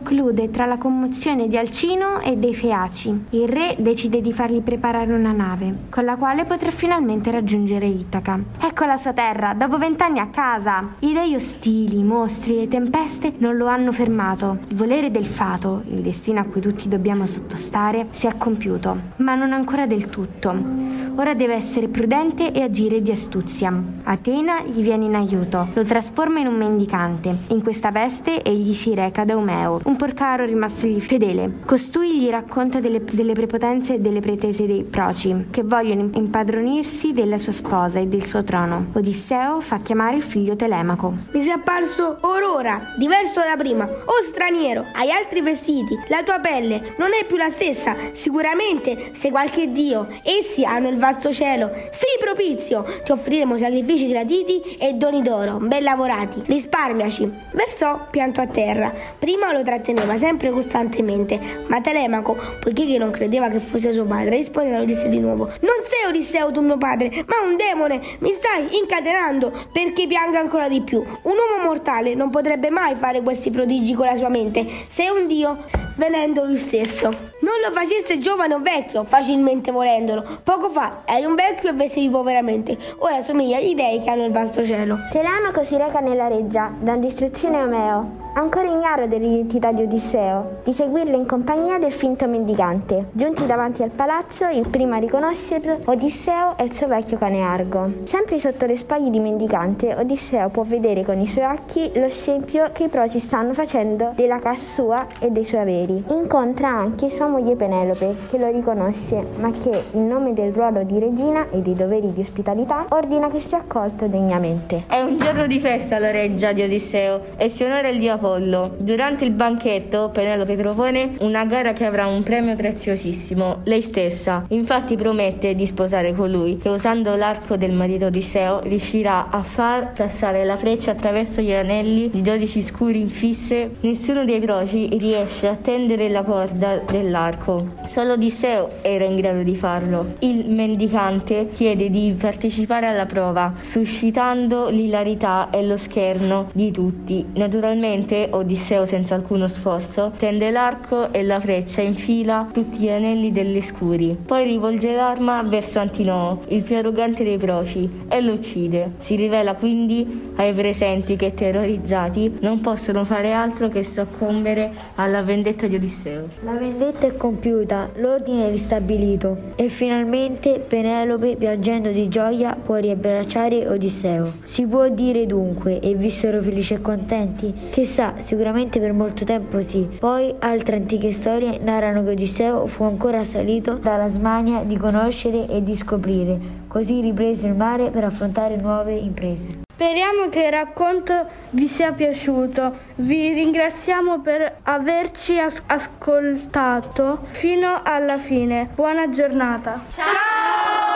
tra 0.50 0.66
la 0.66 0.76
commozione 0.76 1.48
di 1.48 1.56
Alcino 1.56 2.20
e 2.20 2.36
dei 2.36 2.54
Feaci. 2.54 3.26
Il 3.30 3.48
re 3.48 3.76
decide 3.78 4.20
di 4.20 4.32
fargli 4.32 4.60
preparare 4.60 5.12
una 5.12 5.32
nave, 5.32 5.86
con 5.90 6.04
la 6.04 6.16
quale 6.16 6.44
potrà 6.44 6.70
finalmente 6.70 7.30
raggiungere 7.30 7.86
Itaca. 7.86 8.38
Ecco 8.60 8.84
la 8.84 8.96
sua 8.96 9.12
terra, 9.12 9.54
dopo 9.54 9.78
vent'anni 9.78 10.18
a 10.18 10.28
casa. 10.28 10.94
I 11.00 11.12
dei 11.12 11.34
ostili, 11.34 11.98
i 11.98 12.02
mostri, 12.02 12.56
le 12.56 12.68
tempeste 12.68 13.34
non 13.38 13.56
lo 13.56 13.66
hanno 13.66 13.92
fermato. 13.92 14.58
Il 14.68 14.76
volere 14.76 15.10
del 15.10 15.26
fato, 15.26 15.82
il 15.88 16.00
destino 16.00 16.40
a 16.40 16.44
cui 16.44 16.60
tutti 16.60 16.88
dobbiamo 16.88 17.26
sottostare, 17.26 18.08
si 18.10 18.26
è 18.26 18.36
compiuto, 18.36 18.96
ma 19.16 19.34
non 19.34 19.52
ancora 19.52 19.86
del 19.86 20.06
tutto. 20.06 21.02
Ora 21.16 21.34
deve 21.34 21.54
essere 21.54 21.88
prudente 21.88 22.50
e 22.50 22.62
agire 22.62 23.00
di 23.00 23.12
astuzia. 23.12 23.72
Atena 24.02 24.62
gli 24.62 24.82
viene 24.82 25.04
in 25.04 25.14
aiuto, 25.14 25.68
lo 25.72 25.84
trasforma 25.84 26.40
in 26.40 26.48
un 26.48 26.56
mendicante. 26.56 27.36
In 27.48 27.62
questa 27.62 27.90
veste 27.92 28.42
egli 28.42 28.74
si 28.74 28.94
reca 28.94 29.24
da 29.24 29.36
Omeo, 29.36 29.80
un 29.84 29.96
porcaro 29.96 30.44
rimastogli 30.44 31.00
fedele. 31.00 31.58
Costui 31.64 32.20
gli 32.20 32.28
racconta 32.28 32.80
delle, 32.80 33.02
delle 33.04 33.32
prepotenze 33.32 33.94
e 33.94 33.98
delle 34.00 34.20
pretese 34.20 34.66
dei 34.66 34.82
proci, 34.84 35.46
che 35.50 35.62
vogliono 35.62 36.10
impadronirsi 36.12 37.12
della 37.12 37.38
sua 37.38 37.52
sposa 37.52 37.98
e 37.98 38.06
del 38.06 38.22
suo 38.22 38.44
trono. 38.44 38.86
Odisseo 38.92 39.60
fa 39.60 39.80
chiamare 39.80 40.16
il 40.16 40.22
figlio 40.22 40.56
Telemaco. 40.56 41.14
Mi 41.32 41.42
sei 41.42 41.52
apparso 41.52 42.18
orora, 42.20 42.94
diverso 42.96 43.40
da 43.40 43.56
prima. 43.56 43.84
Oh 43.84 44.22
straniero, 44.28 44.86
hai 44.94 45.10
altri 45.10 45.40
vestiti, 45.42 45.98
la 46.08 46.22
tua 46.22 46.38
pelle 46.38 46.94
non 46.98 47.10
è 47.18 47.24
più 47.26 47.36
la 47.36 47.50
stessa. 47.50 47.94
Sicuramente 48.12 49.10
sei 49.14 49.30
qualche 49.30 49.70
dio. 49.70 50.08
Essi 50.22 50.64
hanno 50.64 50.88
il 50.88 50.98
vasto 50.98 51.32
cielo. 51.32 51.70
Sii 51.90 52.18
propizio, 52.18 52.84
ti 53.04 53.12
offriremo 53.12 53.56
sacrifici 53.56 54.08
graditi 54.08 54.76
e 54.78 54.94
doni 54.94 55.22
d'oro, 55.22 55.58
ben 55.58 55.82
lavorati. 55.82 56.42
Risparmiaci. 56.46 57.30
Versò 57.52 58.06
pianto 58.10 58.40
a 58.40 58.46
terra. 58.46 58.92
Prima 59.18 59.52
lo 59.52 59.62
tratteneva 59.74 60.16
sempre 60.16 60.50
costantemente, 60.50 61.64
ma 61.66 61.80
Telemaco, 61.80 62.36
poiché 62.60 62.86
che 62.86 62.98
non 62.98 63.10
credeva 63.10 63.48
che 63.48 63.58
fosse 63.58 63.92
suo 63.92 64.04
padre, 64.04 64.36
rispondeva 64.36 64.78
a 64.78 64.82
Odisseo 64.82 65.08
di 65.08 65.18
nuovo: 65.18 65.46
Non 65.60 65.82
sei 65.82 66.08
Odisseo 66.08 66.52
tu 66.52 66.60
mio 66.60 66.78
padre, 66.78 67.24
ma 67.26 67.36
un 67.44 67.56
demone. 67.56 68.00
Mi 68.18 68.32
stai 68.32 68.76
incatenando 68.76 69.52
perché 69.72 70.06
pianga 70.06 70.38
ancora 70.38 70.68
di 70.68 70.80
più. 70.82 70.98
Un 70.98 71.32
uomo 71.32 71.64
mortale 71.64 72.14
non 72.14 72.30
potrebbe 72.30 72.70
mai 72.70 72.94
fare 72.94 73.22
questi 73.22 73.50
prodigi 73.50 73.94
con 73.94 74.06
la 74.06 74.14
sua 74.14 74.28
mente. 74.28 74.64
Sei 74.88 75.08
un 75.08 75.26
dio, 75.26 75.64
venendo 75.96 76.44
lui 76.44 76.56
stesso. 76.56 77.08
Non 77.40 77.60
lo 77.62 77.72
facesse 77.72 78.18
giovane 78.18 78.54
o 78.54 78.60
vecchio, 78.60 79.04
facilmente 79.04 79.70
volendolo. 79.70 80.40
Poco 80.44 80.70
fa 80.70 81.02
eri 81.04 81.24
un 81.24 81.34
vecchio 81.34 81.70
e 81.70 81.72
vestivi 81.72 82.08
poveramente. 82.08 82.78
Ora 82.98 83.20
somiglia 83.20 83.58
agli 83.58 83.74
dei 83.74 84.00
che 84.00 84.10
hanno 84.10 84.24
il 84.24 84.32
vasto 84.32 84.64
cielo. 84.64 84.98
Telemaco 85.10 85.64
si 85.64 85.76
reca 85.76 86.00
nella 86.00 86.28
reggia, 86.28 86.72
dando 86.78 87.06
istruzione 87.06 87.58
a 87.58 87.62
Omeo. 87.64 88.23
Ancora 88.34 88.68
ignaro 88.68 89.06
dell'identità 89.06 89.72
di 89.72 89.82
Odisseo, 89.82 90.58
di 90.64 90.72
seguirlo 90.72 91.16
in 91.16 91.26
compagnia 91.26 91.78
del 91.78 91.92
finto 91.92 92.26
mendicante. 92.26 93.06
Giunti 93.12 93.46
davanti 93.46 93.82
al 93.82 93.90
palazzo, 93.90 94.46
il 94.48 94.66
primo 94.68 94.94
a 94.94 94.98
riconoscerlo, 94.98 95.80
Odisseo 95.84 96.56
è 96.56 96.62
il 96.62 96.72
suo 96.72 96.88
vecchio 96.88 97.16
cane 97.16 97.42
Argo. 97.42 97.90
Sempre 98.04 98.38
sotto 98.38 98.66
le 98.66 98.76
spaglie 98.76 99.10
di 99.10 99.20
mendicante, 99.20 99.94
Odisseo 99.94 100.48
può 100.48 100.64
vedere 100.64 101.04
con 101.04 101.20
i 101.20 101.26
suoi 101.26 101.44
occhi 101.44 101.90
lo 101.94 102.10
scempio 102.10 102.70
che 102.72 102.84
i 102.84 102.88
proci 102.88 103.20
stanno 103.20 103.52
facendo 103.52 104.12
della 104.14 104.38
casa 104.38 104.62
sua 104.62 105.06
e 105.20 105.30
dei 105.30 105.44
suoi 105.44 105.60
averi. 105.60 106.04
Incontra 106.08 106.68
anche 106.68 107.10
sua 107.10 107.28
moglie 107.28 107.54
Penelope, 107.54 108.16
che 108.28 108.38
lo 108.38 108.50
riconosce, 108.50 109.24
ma 109.38 109.52
che, 109.52 109.84
in 109.92 110.08
nome 110.08 110.34
del 110.34 110.52
ruolo 110.52 110.82
di 110.82 110.98
regina 110.98 111.46
e 111.50 111.58
dei 111.58 111.74
doveri 111.74 112.12
di 112.12 112.20
ospitalità, 112.20 112.86
ordina 112.90 113.28
che 113.28 113.40
sia 113.40 113.58
accolto 113.58 114.06
degnamente. 114.06 114.84
È 114.88 115.00
un 115.00 115.18
giorno 115.18 115.46
di 115.46 115.60
festa 115.60 115.96
alla 115.96 116.10
reggia 116.10 116.52
di 116.52 116.62
Odisseo 116.62 117.20
e 117.36 117.48
si 117.48 117.62
onora 117.62 117.88
il 117.88 117.98
dio 117.98 118.14
Apollo. 118.24 118.76
Durante 118.78 119.26
il 119.26 119.32
banchetto, 119.32 120.08
Penelope 120.10 120.54
propone 120.54 121.10
una 121.20 121.44
gara 121.44 121.74
che 121.74 121.84
avrà 121.84 122.06
un 122.06 122.22
premio 122.22 122.56
preziosissimo, 122.56 123.60
lei 123.64 123.82
stessa. 123.82 124.46
Infatti 124.48 124.96
promette 124.96 125.54
di 125.54 125.66
sposare 125.66 126.14
colui 126.14 126.56
che 126.56 126.70
usando 126.70 127.14
l'arco 127.16 127.58
del 127.58 127.72
marito 127.72 128.06
Odisseo 128.06 128.60
riuscirà 128.60 129.28
a 129.28 129.42
far 129.42 129.92
passare 129.92 130.44
la 130.44 130.56
freccia 130.56 130.92
attraverso 130.92 131.42
gli 131.42 131.52
anelli 131.52 132.08
di 132.08 132.22
dodici 132.22 132.62
scuri 132.62 132.98
infisse. 132.98 133.72
Nessuno 133.80 134.24
dei 134.24 134.40
proci 134.40 134.96
riesce 134.96 135.46
a 135.46 135.56
tendere 135.56 136.08
la 136.08 136.22
corda 136.22 136.80
dell'arco. 136.90 137.82
Solo 137.88 138.14
Odisseo 138.14 138.70
era 138.80 139.04
in 139.04 139.16
grado 139.16 139.42
di 139.42 139.54
farlo. 139.54 140.14
Il 140.20 140.48
mendicante 140.48 141.48
chiede 141.52 141.90
di 141.90 142.16
partecipare 142.18 142.86
alla 142.86 143.06
prova, 143.06 143.52
suscitando 143.62 144.70
l'ilarità 144.70 145.50
e 145.50 145.62
lo 145.66 145.76
scherno 145.76 146.48
di 146.54 146.72
tutti. 146.72 147.26
Naturalmente 147.34 148.13
Odisseo 148.30 148.84
senza 148.86 149.14
alcuno 149.14 149.48
sforzo 149.48 150.12
tende 150.16 150.50
l'arco 150.50 151.12
e 151.12 151.22
la 151.22 151.40
freccia 151.40 151.82
infila 151.82 152.48
tutti 152.52 152.78
gli 152.78 152.88
anelli 152.88 153.32
delle 153.32 153.62
scuri. 153.62 154.16
Poi 154.24 154.44
rivolge 154.44 154.94
l'arma 154.94 155.42
verso 155.42 155.78
Antinoo, 155.78 156.42
il 156.48 156.62
più 156.62 156.76
arrogante 156.76 157.24
dei 157.24 157.38
proci, 157.38 158.06
e 158.08 158.20
lo 158.20 158.34
uccide. 158.34 158.92
Si 158.98 159.16
rivela 159.16 159.54
quindi 159.54 160.32
ai 160.36 160.52
presenti 160.52 161.16
che 161.16 161.34
terrorizzati 161.34 162.38
non 162.40 162.60
possono 162.60 163.04
fare 163.04 163.32
altro 163.32 163.68
che 163.68 163.82
soccombere 163.84 164.72
alla 164.96 165.22
vendetta 165.22 165.66
di 165.66 165.76
Odisseo. 165.76 166.28
La 166.44 166.52
vendetta 166.52 167.06
è 167.06 167.16
compiuta, 167.16 167.90
l'ordine 167.96 168.48
è 168.48 168.50
ristabilito 168.50 169.36
e 169.56 169.68
finalmente 169.68 170.64
Penelope, 170.66 171.36
piangendo 171.36 171.90
di 171.90 172.08
gioia, 172.08 172.56
può 172.62 172.76
riabbracciare 172.76 173.68
Odisseo. 173.68 174.32
Si 174.44 174.66
può 174.66 174.88
dire 174.88 175.26
dunque, 175.26 175.80
e 175.80 175.94
vissero 175.94 176.42
felici 176.42 176.74
e 176.74 176.80
contenti? 176.80 177.52
Che 177.70 177.84
sa, 178.04 178.14
sicuramente 178.18 178.78
per 178.80 178.92
molto 178.92 179.24
tempo 179.24 179.62
sì. 179.62 179.88
Poi 179.98 180.34
altre 180.40 180.76
antiche 180.76 181.12
storie 181.12 181.58
narrano 181.58 182.02
che 182.04 182.10
Odisseo 182.10 182.66
fu 182.66 182.84
ancora 182.84 183.20
assalito 183.20 183.74
dalla 183.74 184.08
smania 184.08 184.62
di 184.62 184.76
conoscere 184.76 185.48
e 185.48 185.62
di 185.62 185.74
scoprire, 185.74 186.38
così 186.68 187.00
riprese 187.00 187.46
il 187.46 187.54
mare 187.54 187.90
per 187.90 188.04
affrontare 188.04 188.56
nuove 188.56 188.94
imprese. 188.94 189.62
Speriamo 189.72 190.28
che 190.28 190.44
il 190.44 190.52
racconto 190.52 191.26
vi 191.50 191.66
sia 191.66 191.92
piaciuto. 191.92 192.76
Vi 192.96 193.32
ringraziamo 193.32 194.20
per 194.20 194.58
averci 194.62 195.38
as- 195.38 195.62
ascoltato 195.66 197.26
fino 197.32 197.80
alla 197.82 198.18
fine. 198.18 198.68
Buona 198.74 199.10
giornata. 199.10 199.82
Ciao! 199.88 200.93